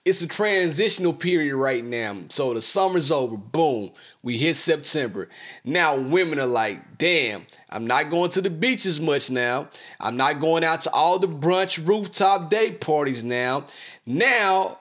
[0.05, 2.17] it's a transitional period right now.
[2.29, 3.37] So the summer's over.
[3.37, 3.93] Boom.
[4.23, 5.29] We hit September.
[5.65, 9.69] Now women are like, damn, I'm not going to the beach as much now.
[10.01, 13.67] I'm not going out to all the brunch rooftop date parties now.
[14.07, 14.79] Now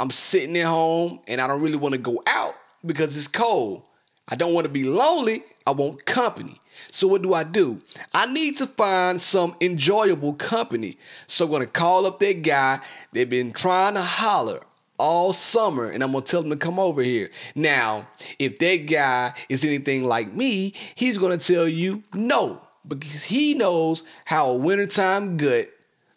[0.00, 3.82] I'm sitting at home and I don't really want to go out because it's cold.
[4.28, 5.42] I don't want to be lonely.
[5.66, 6.58] I want company.
[6.90, 7.82] So what do I do?
[8.14, 10.96] I need to find some enjoyable company.
[11.26, 12.80] So I'm gonna call up that guy
[13.12, 14.60] they've been trying to holler
[14.98, 17.30] all summer and I'm gonna tell him to come over here.
[17.54, 18.06] Now,
[18.38, 24.04] if that guy is anything like me, he's gonna tell you no because he knows
[24.24, 25.68] how a wintertime gut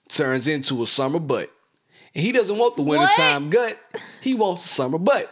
[0.08, 1.50] turns into a summer butt.
[2.16, 3.78] And he doesn't want the wintertime gut,
[4.22, 5.30] he wants the summer butt.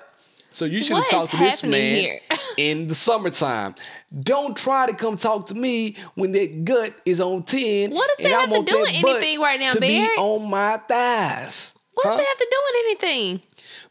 [0.54, 2.18] So you should have talked to this man
[2.58, 3.76] in the summertime.
[4.22, 7.92] Don't try to come talk to me when that gut is on 10.
[7.92, 11.74] What does that have to do with anything right now, to be on my thighs.
[11.94, 12.18] What does Huh?
[12.18, 13.42] that have to do with anything?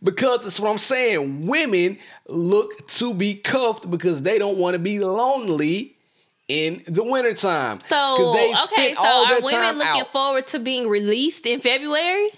[0.02, 1.46] Because that's what I'm saying.
[1.46, 5.96] Women look to be cuffed because they don't want to be lonely
[6.48, 7.80] in the wintertime.
[7.80, 10.12] So they okay, so are women looking out.
[10.12, 12.30] forward to being released in February?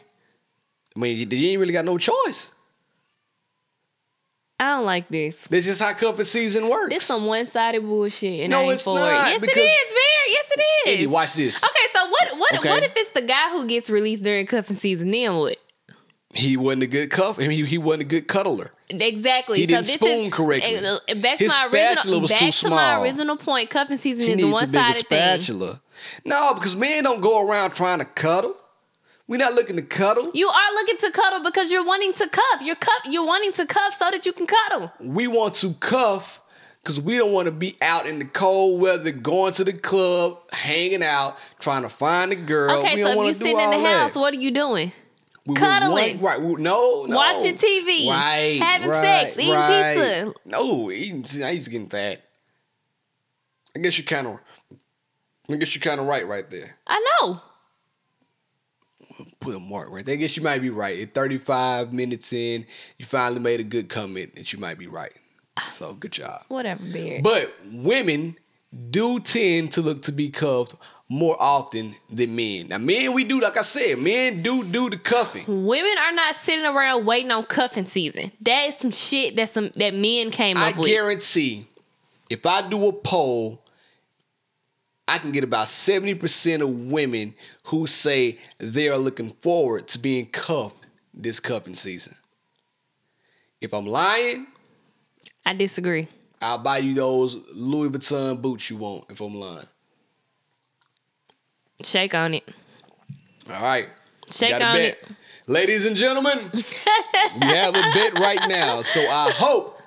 [0.96, 2.52] I mean, you, ain't really got no choice.
[4.60, 5.36] I don't like this.
[5.48, 6.90] This is how cuffing season works.
[6.90, 9.26] This is some one sided bullshit, and No, it's for not.
[9.26, 10.28] Yes, it is, Barry.
[10.28, 10.94] Yes, it is.
[10.98, 11.56] Eddie, watch this.
[11.62, 12.38] Okay, so what?
[12.38, 12.58] What?
[12.58, 12.70] Okay.
[12.70, 15.10] What if it's the guy who gets released during cuffing season?
[15.10, 15.58] Then what?
[16.34, 17.38] He wasn't a good cuff.
[17.38, 18.72] I mean, he, he wasn't a good cuddler.
[18.88, 19.58] Exactly.
[19.58, 20.76] He so didn't this spoon is, correctly.
[20.78, 22.28] uh, Back to His my spatula original.
[22.28, 23.68] back to my original point.
[23.68, 25.78] Cuffing season He is needs a one sided thing.
[26.24, 28.56] No, because men don't go around trying to cuddle.
[29.28, 30.30] We're not looking to cuddle.
[30.34, 32.60] You are looking to cuddle because you're wanting to cuff.
[32.62, 33.02] You're cuff.
[33.06, 34.92] You're wanting to cuff so that you can cuddle.
[35.00, 36.42] We want to cuff
[36.82, 40.38] because we don't want to be out in the cold weather, going to the club,
[40.52, 42.78] hanging out, trying to find a girl.
[42.80, 44.18] Okay, we so if you're sitting in the house, that.
[44.20, 44.92] what are you doing?
[45.46, 46.20] We cuddling.
[46.20, 46.40] want- right?
[46.40, 47.16] we- No, no.
[47.16, 48.60] Watching TV, Right.
[48.60, 49.94] having right, sex, eating right.
[49.96, 50.34] pizza.
[50.44, 51.24] No, eating.
[51.24, 52.22] See, now he's getting fat.
[53.76, 54.38] I guess you're kind of.
[55.50, 56.76] I guess you're kind of right, right there.
[56.86, 57.40] I know.
[59.42, 60.14] Put a mark right there.
[60.14, 61.00] I guess you might be right.
[61.00, 62.64] At 35 minutes in,
[62.98, 65.12] you finally made a good comment that you might be right.
[65.72, 66.42] So good job.
[66.48, 67.22] Whatever, Beard.
[67.22, 68.36] But women
[68.90, 70.74] do tend to look to be cuffed
[71.08, 72.68] more often than men.
[72.68, 75.44] Now, men, we do, like I said, men do do the cuffing.
[75.46, 78.32] Women are not sitting around waiting on cuffing season.
[78.40, 80.86] That is some shit that some that men came I up with.
[80.86, 81.66] I guarantee
[82.30, 83.61] if I do a poll,
[85.12, 87.34] I can get about 70% of women
[87.64, 92.14] who say they are looking forward to being cuffed this cuffing season.
[93.60, 94.46] If I'm lying,
[95.44, 96.08] I disagree.
[96.40, 99.66] I'll buy you those Louis Vuitton boots you want if I'm lying.
[101.84, 102.48] Shake on it.
[103.50, 103.90] All right.
[104.30, 104.80] Shake on bet.
[104.92, 105.04] it.
[105.46, 108.80] Ladies and gentlemen, we have a bet right now.
[108.80, 109.78] So I hope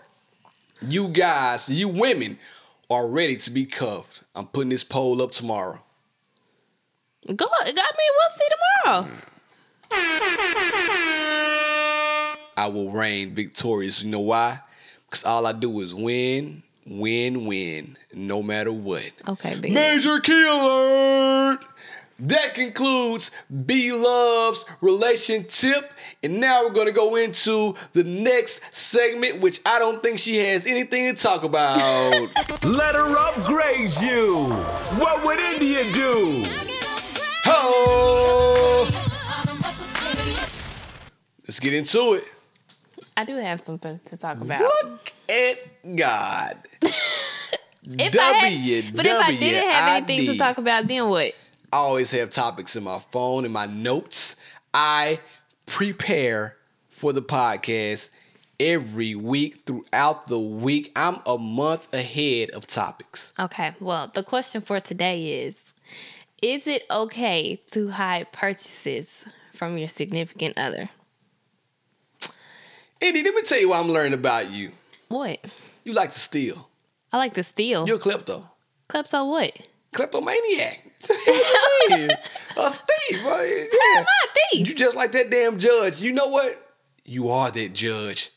[0.84, 2.38] you guys, you women,
[2.90, 4.24] are ready to be cuffed.
[4.36, 5.80] I'm putting this poll up tomorrow.
[7.28, 7.46] Go.
[7.62, 8.50] I mean, we'll see
[8.84, 9.08] tomorrow.
[12.58, 14.04] I will reign victorious.
[14.04, 14.60] You know why?
[15.10, 19.12] Because all I do is win, win, win, no matter what.
[19.28, 19.56] Okay.
[19.56, 21.60] Major key alert!
[22.20, 23.30] That concludes
[23.66, 25.92] B Love's relationship.
[26.24, 30.38] And now we're going to go into the next segment, which I don't think she
[30.38, 31.78] has anything to talk about.
[32.64, 34.50] Let her upgrade you.
[34.98, 36.46] What would India do?
[37.46, 38.88] Ho!
[41.48, 42.24] Let's get into it.
[43.18, 44.62] I do have something to talk about.
[44.62, 46.58] Look at God.
[47.88, 51.34] If I had, but if I didn't have anything to talk about, then what?
[51.76, 54.38] I always have topics in my phone, in my notes.
[54.74, 55.20] I
[55.66, 56.56] prepare
[56.88, 58.12] for the podcast
[58.62, 60.94] every week throughout the week.
[60.96, 63.34] I'm a month ahead of topics.
[63.38, 63.74] Okay.
[63.82, 65.74] Well, the question for today is:
[66.42, 70.90] Is it okay to hide purchases from your significant other?
[73.02, 74.72] Andy, let me tell you what I'm learning about you.
[75.10, 75.44] What?
[75.84, 76.70] You like to steal.
[77.12, 77.86] I like to steal.
[77.86, 78.46] You're a klepto.
[78.88, 79.68] Klepto what?
[79.92, 80.85] Kleptomaniac.
[81.10, 82.08] What you
[82.58, 83.26] a thief.
[83.26, 83.98] uh, yeah.
[83.98, 84.68] I'm not a thief.
[84.70, 86.02] You just like that damn judge.
[86.02, 86.62] You know what?
[87.04, 88.32] You are that judge.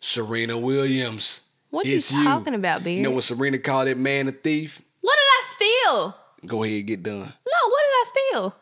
[0.00, 1.40] Serena Williams.
[1.70, 2.98] What are It's you talking about, Beard?
[2.98, 4.82] You know when Serena called that man a thief?
[5.00, 6.16] what did I steal?
[6.46, 7.20] Go ahead, get done.
[7.20, 8.56] No, what did I steal?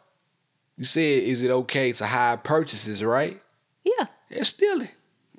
[0.76, 3.40] You said, is it okay to hide purchases, right?
[3.82, 4.06] Yeah.
[4.30, 4.88] Yeah, stealing.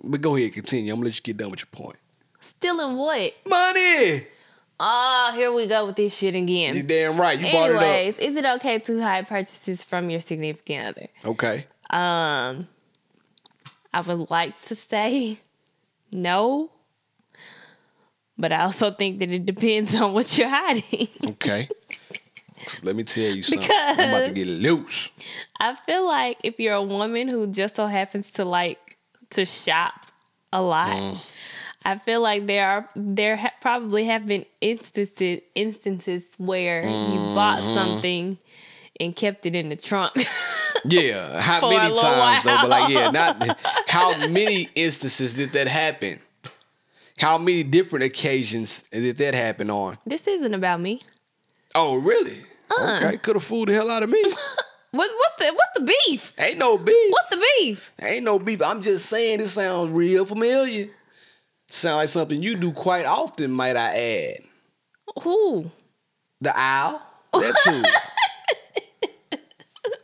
[0.04, 0.92] But go ahead, continue.
[0.92, 1.98] I'm gonna let you get done with your point.
[2.42, 3.34] Stealing what?
[3.48, 4.24] Money!
[4.84, 6.76] Oh, here we go with this shit again.
[6.76, 7.40] You damn right.
[7.40, 11.08] You Anyways, is it okay to hide purchases from your significant other?
[11.24, 11.68] Okay.
[11.92, 12.68] Um,
[13.94, 15.38] I would like to say
[16.12, 16.72] no,
[18.40, 21.08] but I also think that it depends on what you're hiding.
[21.28, 21.70] Okay.
[22.84, 23.70] Let me tell you something.
[23.72, 25.10] I'm about to get loose.
[25.60, 28.98] I feel like if you're a woman who just so happens to like
[29.32, 29.94] to shop
[30.54, 31.22] a lot,
[31.84, 37.62] I feel like there are there ha- probably have been instances instances where you bought
[37.62, 37.74] Mm-hmm.
[37.74, 38.38] something
[39.00, 40.14] and kept it in the trunk.
[40.84, 42.58] Yeah, how many times though?
[42.62, 46.20] But like, yeah, not how many instances did that happen?
[47.20, 50.00] How many different occasions did that happen on?
[50.08, 51.04] this isn't about me.
[51.76, 52.40] Oh, really?
[52.72, 53.00] Uh.
[53.04, 54.24] Okay, could have fooled the hell out of me.
[54.94, 56.34] What, what's the what's the beef?
[56.40, 57.12] Ain't no beef.
[57.12, 57.92] What's the beef?
[58.02, 58.62] Ain't no beef.
[58.64, 60.88] I'm just saying this sounds real familiar.
[61.72, 65.24] Sound like something you do quite often, might I add.
[65.24, 65.72] Who?
[66.42, 67.02] The owl.
[67.34, 67.84] That's who.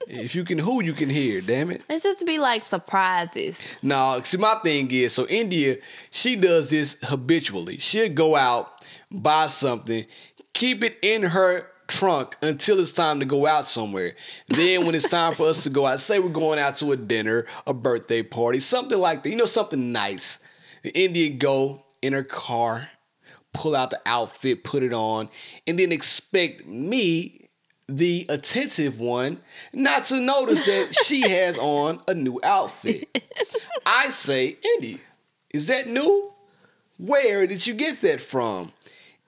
[0.07, 1.41] if you can who, you can hear.
[1.41, 1.83] Damn it.
[1.89, 3.59] It's just to be like surprises.
[3.83, 5.75] No, see, my thing is, so India,
[6.09, 7.79] she does this habitually.
[7.79, 10.05] She'll go out, buy something,
[10.53, 14.13] keep it in her trunk until it's time to go out somewhere.
[14.47, 16.97] Then, when it's time for us to go out, say we're going out to a
[16.97, 20.39] dinner, a birthday party, something like that, you know, something nice.
[20.83, 22.89] India go in her car,
[23.53, 25.29] pull out the outfit, put it on,
[25.65, 27.49] and then expect me,
[27.89, 29.39] the attentive one,
[29.73, 33.07] not to notice that she has on a new outfit.
[33.85, 34.97] I say, India,
[35.53, 36.31] is that new?
[36.97, 38.71] Where did you get that from?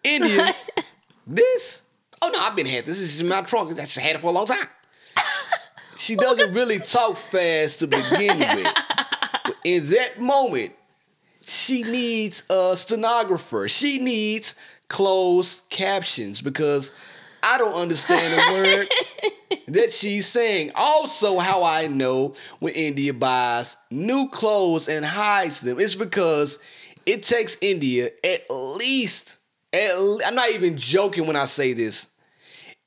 [0.04, 0.54] India,
[1.28, 1.84] this?
[2.22, 3.00] Oh no, I've been had this.
[3.00, 3.72] This is in my trunk.
[3.72, 4.68] I just had it for a long time.
[5.97, 8.74] She doesn't really talk fast to begin with.
[9.45, 10.74] But in that moment,
[11.50, 13.68] she needs a stenographer.
[13.68, 14.54] She needs
[14.88, 16.91] closed captions because
[17.41, 18.88] I don't understand a word
[19.70, 20.72] that she's saying.
[20.76, 26.60] Also, how I know when India buys new clothes and hides them, it's because
[27.06, 29.38] it takes India at least,
[29.74, 29.91] at,
[30.26, 32.08] I'm not even joking when I say this.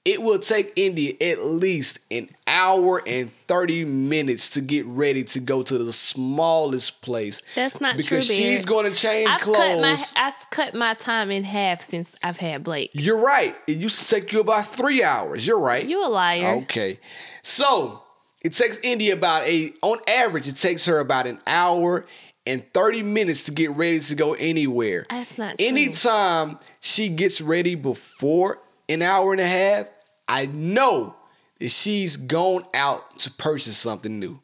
[0.05, 5.39] It will take India at least an hour and 30 minutes to get ready to
[5.39, 7.41] go to the smallest place.
[7.55, 8.03] That's not true.
[8.03, 9.57] because she's going to change I've clothes.
[9.57, 12.91] cut my I've cut my time in half since I've had Blake.
[12.95, 13.55] You're right.
[13.69, 15.47] It used to take you about three hours.
[15.47, 15.89] You're right.
[15.89, 16.57] You a liar.
[16.63, 16.99] Okay.
[17.43, 18.03] So
[18.43, 22.07] it takes India about a on average, it takes her about an hour
[22.45, 25.07] and 30 minutes to get ready to go anywhere.
[25.09, 25.67] That's not true.
[25.67, 29.87] Anytime she gets ready before an hour and a half,
[30.29, 31.17] I know
[31.59, 34.41] that she's gone out to purchase something new.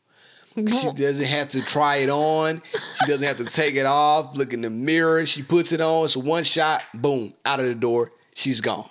[0.54, 0.62] She
[0.94, 2.62] doesn't have to try it on.
[2.72, 5.24] She doesn't have to take it off, look in the mirror.
[5.26, 6.04] She puts it on.
[6.04, 8.12] It's one shot, boom, out of the door.
[8.34, 8.88] She's gone.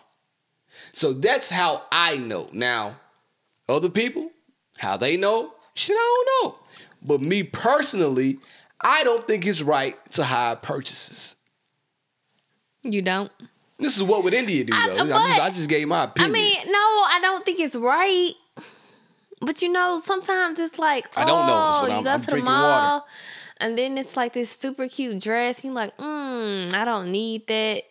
[0.92, 2.50] So that's how I know.
[2.54, 2.96] Now,
[3.70, 4.30] other people,
[4.78, 6.60] how they know, shit, I don't know.
[7.02, 8.40] But me personally,
[8.82, 11.36] I don't think it's right to hide purchases.
[12.84, 13.32] You don't.
[13.80, 14.94] This is what would India do, I- though.
[14.96, 16.32] I, but- just, I just gave my opinion.
[16.32, 18.32] I mean, no, I don't think it's right.
[19.40, 21.54] But you know, sometimes it's like, oh, I don't know.
[21.82, 23.06] What you I'm- go I'm to the mall, water.
[23.58, 25.64] and then it's like this super cute dress.
[25.64, 27.84] You're like, mm, I don't need that,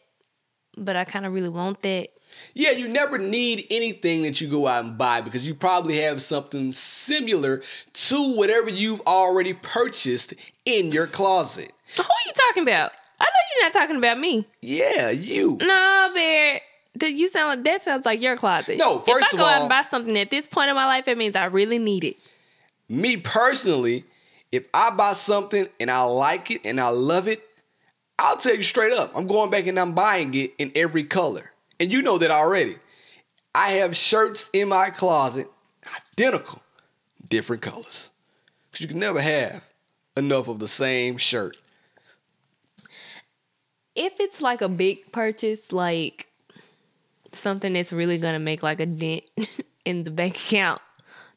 [0.77, 2.09] but I kind of really want that.
[2.53, 6.21] Yeah, you never need anything that you go out and buy because you probably have
[6.21, 7.63] something similar
[7.93, 10.35] to whatever you've already purchased
[10.67, 11.73] in your closet.
[11.97, 12.91] Who are you talking about?
[13.19, 14.47] I know you're not talking about me.
[14.63, 15.59] Yeah, you.
[15.61, 16.61] No, Bear.
[16.97, 18.79] That you sound like that sounds like your closet.
[18.79, 21.07] No, first if I go out and buy something at this point in my life,
[21.09, 22.17] it means I really need it.
[22.89, 24.05] Me personally,
[24.51, 27.43] if I buy something and I like it and I love it,
[28.19, 31.53] I'll tell you straight up, I'm going back and I'm buying it in every color.
[31.79, 32.77] And you know that already.
[33.55, 35.49] I have shirts in my closet,
[36.13, 36.63] identical,
[37.29, 38.11] different colors.
[38.71, 39.65] Because you can never have
[40.17, 41.59] enough of the same shirt.
[43.97, 46.29] If it's like a big purchase, like
[47.33, 49.25] something that's really gonna make like a dent
[49.85, 50.81] in the bank account,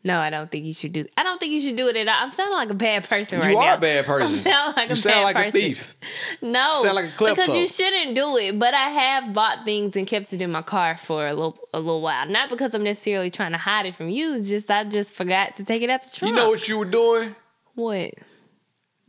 [0.02, 1.06] no, I don't think you should do.
[1.18, 2.16] I don't think you should do it at all.
[2.18, 3.52] I'm sounding like a bad person right now.
[3.52, 4.30] you are a bad person.
[4.34, 5.50] I'm sounding like you a sound like person.
[5.50, 5.96] a thief.
[6.42, 7.36] No, Sound like a klepto.
[7.36, 8.58] because you shouldn't do it.
[8.58, 11.80] But I have bought things and kept it in my car for a little a
[11.80, 12.28] little while.
[12.30, 14.36] Not because I'm necessarily trying to hide it from you.
[14.36, 16.34] It's just I just forgot to take it out the trunk.
[16.34, 17.36] You know what you were doing?
[17.76, 18.14] What?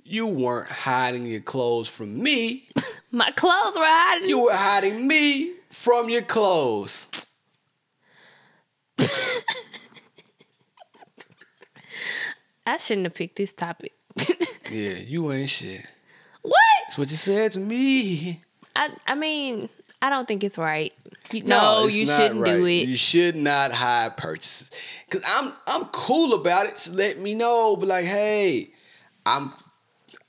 [0.03, 2.67] You weren't hiding your clothes from me.
[3.13, 4.29] My clothes were hiding.
[4.29, 7.07] You were hiding me from your clothes.
[12.67, 13.93] I shouldn't have picked this topic.
[14.71, 15.85] Yeah, you ain't shit.
[16.43, 16.55] what?
[16.87, 18.41] That's what you said to me.
[18.77, 19.69] I I mean,
[20.01, 20.93] I don't think it's right.
[21.33, 22.87] You, No, no, it's you shouldn't do it.
[22.89, 24.71] You should not hide purchases.
[25.11, 26.75] Cause I'm I'm cool about it.
[26.75, 27.75] Just let me know.
[27.75, 28.71] Be like, hey,
[29.27, 29.51] I'm.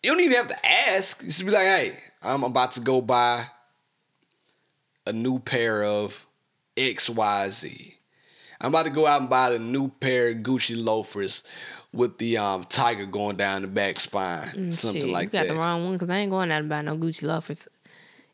[0.01, 0.57] You don't even have to
[0.89, 1.23] ask.
[1.23, 1.93] Just be like, hey,
[2.23, 3.45] I'm about to go buy
[5.07, 6.25] a new pair of
[6.77, 7.95] XYZ.
[8.59, 11.43] I'm about to go out and buy the new pair of Gucci loafers.
[11.93, 15.47] with the um tiger going down the back spine, something Mm, Shit, like you got
[15.47, 15.53] that.
[15.53, 17.67] the wrong one because I ain't going out and buy no Gucci loafers.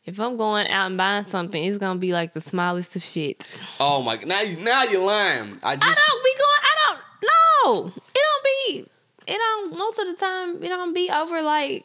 [0.06, 3.48] If I'm going out and buying something, it's gonna be like the smallest of shit.
[3.80, 4.14] Oh my!
[4.24, 5.52] Now you now you're lying.
[5.64, 6.62] I I don't be going.
[6.62, 7.00] I don't.
[7.24, 8.86] No, it don't be.
[9.26, 9.76] It don't.
[9.76, 11.84] Most of the time, it don't be over like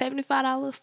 [0.00, 0.80] seventy five dollars.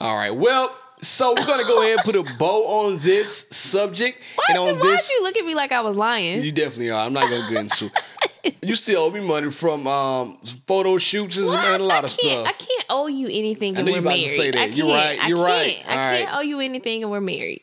[0.00, 0.34] all right.
[0.34, 4.56] Well, so we're gonna go ahead and put a bow on this subject Why and
[4.58, 5.10] you, on why'd this.
[5.10, 6.42] you look at me like I was lying?
[6.42, 7.04] You definitely are.
[7.06, 7.90] I'm not gonna get into.
[8.66, 10.36] you still owe me money from um
[10.66, 11.74] photo shoots and, Why?
[11.76, 14.14] a lot of can't, I can't owe you anything I and knew we're you about
[14.14, 14.36] to married.
[14.36, 14.60] say that.
[14.60, 15.28] I You're can't- right.
[15.28, 15.74] You're I right.
[15.76, 16.38] Can't, I can't right.
[16.38, 17.62] owe you anything and we're married.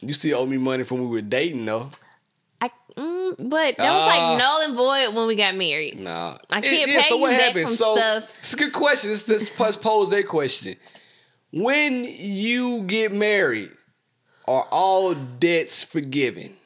[0.00, 1.88] You still owe me money from when we were dating though.
[3.38, 4.06] But that was Ah.
[4.06, 5.98] like null and void when we got married.
[6.00, 6.36] Nah.
[6.50, 7.66] I can't yeah, pay so you what back happened?
[7.66, 8.32] from so stuff.
[8.40, 9.10] it's a good question.
[9.10, 9.28] Let's,
[9.58, 10.74] let's pose that question.
[11.52, 13.70] When you get married,
[14.46, 16.56] are all debts forgiven?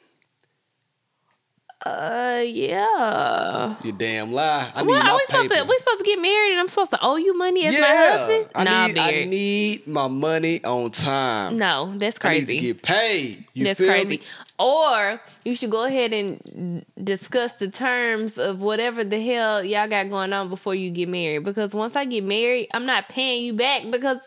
[1.85, 3.75] Uh, yeah.
[3.83, 4.69] You damn lie.
[4.75, 5.63] I need Well, my are we supposed to?
[5.63, 8.51] We supposed to get married, and I'm supposed to owe you money as my husband?
[8.53, 11.57] I nah, need I need my money on time.
[11.57, 12.37] no, that's crazy.
[12.37, 13.45] I need to get paid.
[13.53, 14.05] You That's crazy.
[14.09, 14.19] me?
[14.59, 20.09] Or you should go ahead and discuss the terms of whatever the hell y'all got
[20.09, 21.45] going on before you get married.
[21.45, 24.19] Because once I get married, I'm not paying you back because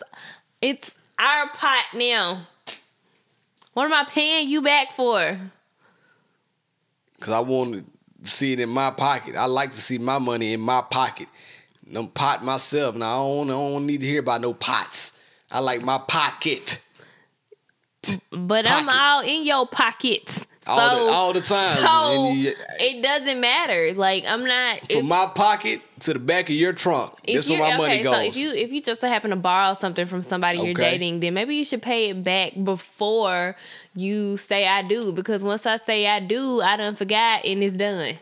[0.62, 2.46] it's our pot now.
[3.74, 5.38] What am I paying you back for?
[7.20, 7.84] Cause I want
[8.24, 9.36] to see it in my pocket.
[9.36, 11.28] I like to see my money in my pocket.
[11.86, 12.96] No pot myself.
[12.96, 15.12] Now I don't, I don't need to hear about no pots.
[15.50, 16.82] I like my pocket.
[18.30, 19.00] But I'm Pocket.
[19.00, 20.46] all in your pockets.
[20.64, 21.76] So, All the- all the time.
[21.76, 23.92] So you- it doesn't matter.
[23.94, 24.78] Like I'm not.
[24.80, 27.14] From if- my pocket to the back of your trunk.
[27.26, 28.14] That's where my money goes.
[28.14, 30.92] So if you if you just happen to borrow something from somebody you're Okay.
[30.92, 33.56] dating, then maybe you should pay it back before
[33.96, 35.12] you say I do.
[35.12, 38.14] Because once I say I do, I done forgot and it's done.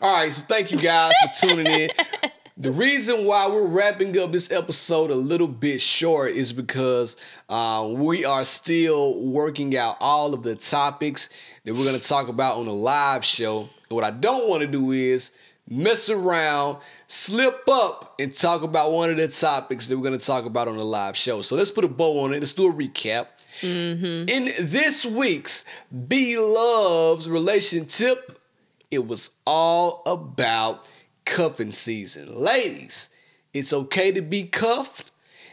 [0.00, 1.90] All right, so thank you guys for tuning in.
[2.60, 7.16] The reason why we're wrapping up this episode a little bit short is because
[7.48, 11.30] uh, we are still working out all of the topics
[11.62, 13.68] that we're going to talk about on the live show.
[13.90, 15.30] What I don't want to do is
[15.70, 20.26] mess around, slip up, and talk about one of the topics that we're going to
[20.26, 21.42] talk about on the live show.
[21.42, 22.40] So let's put a bow on it.
[22.40, 23.28] Let's do a recap.
[23.62, 25.64] In this week's
[26.08, 28.36] Be Love's relation tip,
[28.90, 30.84] it was all about
[31.28, 32.34] cuffing season.
[32.34, 33.10] Ladies,
[33.54, 35.12] it's okay to be cuffed,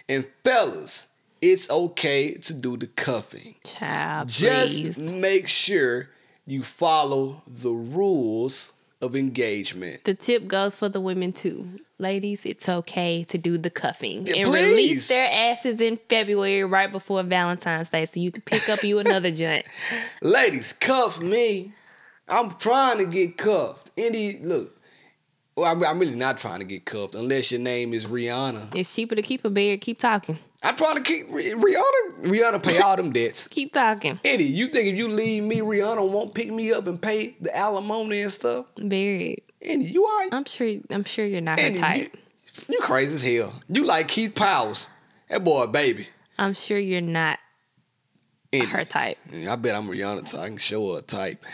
[0.09, 1.07] and fellas,
[1.41, 3.55] it's okay to do the cuffing.
[3.65, 4.97] Child, Just please.
[4.97, 6.09] make sure
[6.47, 8.71] you follow the rules
[9.01, 10.03] of engagement.
[10.05, 11.67] The tip goes for the women too.
[11.97, 14.63] Ladies, it's okay to do the cuffing Yeah, and please.
[14.71, 18.99] release their asses in February right before Valentine's Day so you can pick up you
[18.99, 19.65] another joint.
[20.21, 21.71] Ladies, cuff me.
[22.27, 23.91] I'm trying to get cuffed.
[23.95, 24.74] Indy, look.
[25.55, 28.75] Well, I'm, I'm really not trying to get cuffed unless your name is Rihanna.
[28.75, 29.79] It's cheaper to keep a beard.
[29.81, 30.37] Keep talking.
[30.61, 32.23] I'm trying to keep Rih- Rihanna.
[32.25, 33.47] Rihanna pay all them debts.
[33.49, 34.19] Keep talking.
[34.25, 37.55] Eddie, you think if you leave me, Rihanna won't pick me up and pay the
[37.55, 38.65] alimony and stuff?
[38.75, 39.41] Beard.
[39.61, 40.33] Eddie, you alright?
[40.33, 40.73] I'm sure.
[40.89, 42.11] I'm sure you're not her type.
[42.67, 43.61] you, you crazy as hell.
[43.69, 44.89] You like Keith Powers.
[45.29, 46.07] That boy, baby.
[46.39, 47.37] I'm sure you're not
[48.51, 49.19] Eddie, her type.
[49.31, 50.41] I bet I'm Rihanna type.
[50.41, 51.45] I can show her a type.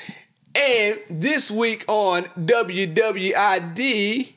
[0.53, 4.33] And this week on WWID,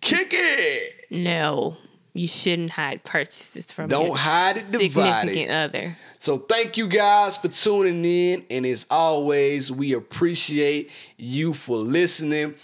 [0.00, 1.06] kick it.
[1.10, 1.76] No,
[2.12, 5.50] you shouldn't hide purchases from Don't your hide it, divide significant it.
[5.50, 5.96] other.
[6.18, 8.44] So thank you guys for tuning in.
[8.50, 12.54] And as always, we appreciate you for listening.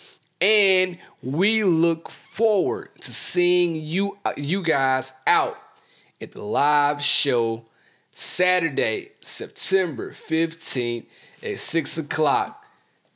[0.40, 5.56] And we look forward to seeing you uh, you guys out
[6.20, 7.64] at the live show
[8.12, 11.06] Saturday, September 15th
[11.42, 12.61] at 6 o'clock.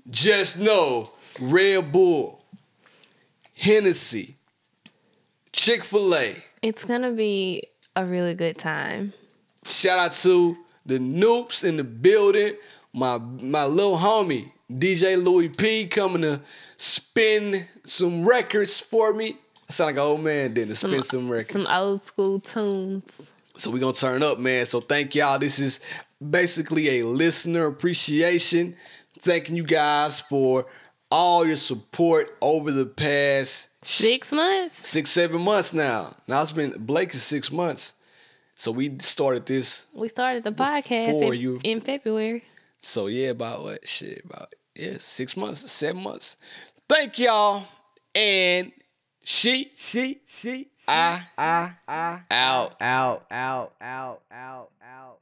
[0.08, 2.44] Just know Red Bull,
[3.54, 4.36] Hennessy,
[5.52, 7.62] Chick-fil-A, It's gonna be
[7.96, 9.12] a really good time.
[9.64, 12.54] Shout out to the noobs in the building.
[12.92, 16.40] My my little homie, DJ Louis P, coming to
[16.76, 19.36] spin some records for me.
[19.68, 21.64] I sound like an old man then to spin some records.
[21.64, 23.30] Some old school tunes.
[23.56, 24.66] So we gonna turn up, man.
[24.66, 25.38] So thank y'all.
[25.38, 25.80] This is
[26.20, 28.76] basically a listener appreciation.
[29.20, 30.66] Thanking you guys for
[31.10, 34.74] all your support over the past Six months.
[34.86, 36.12] six, seven months now.
[36.26, 37.94] Now it's been Blake is six months.
[38.56, 42.42] So we started this We started the podcast Before in, you- in February.
[42.82, 46.36] So yeah, about what shit about yeah, six months, seven months.
[46.88, 47.64] Thank y'all
[48.14, 48.72] and
[49.24, 52.80] she She, she, I I, I, out.
[52.80, 55.18] out, out, out, out, out.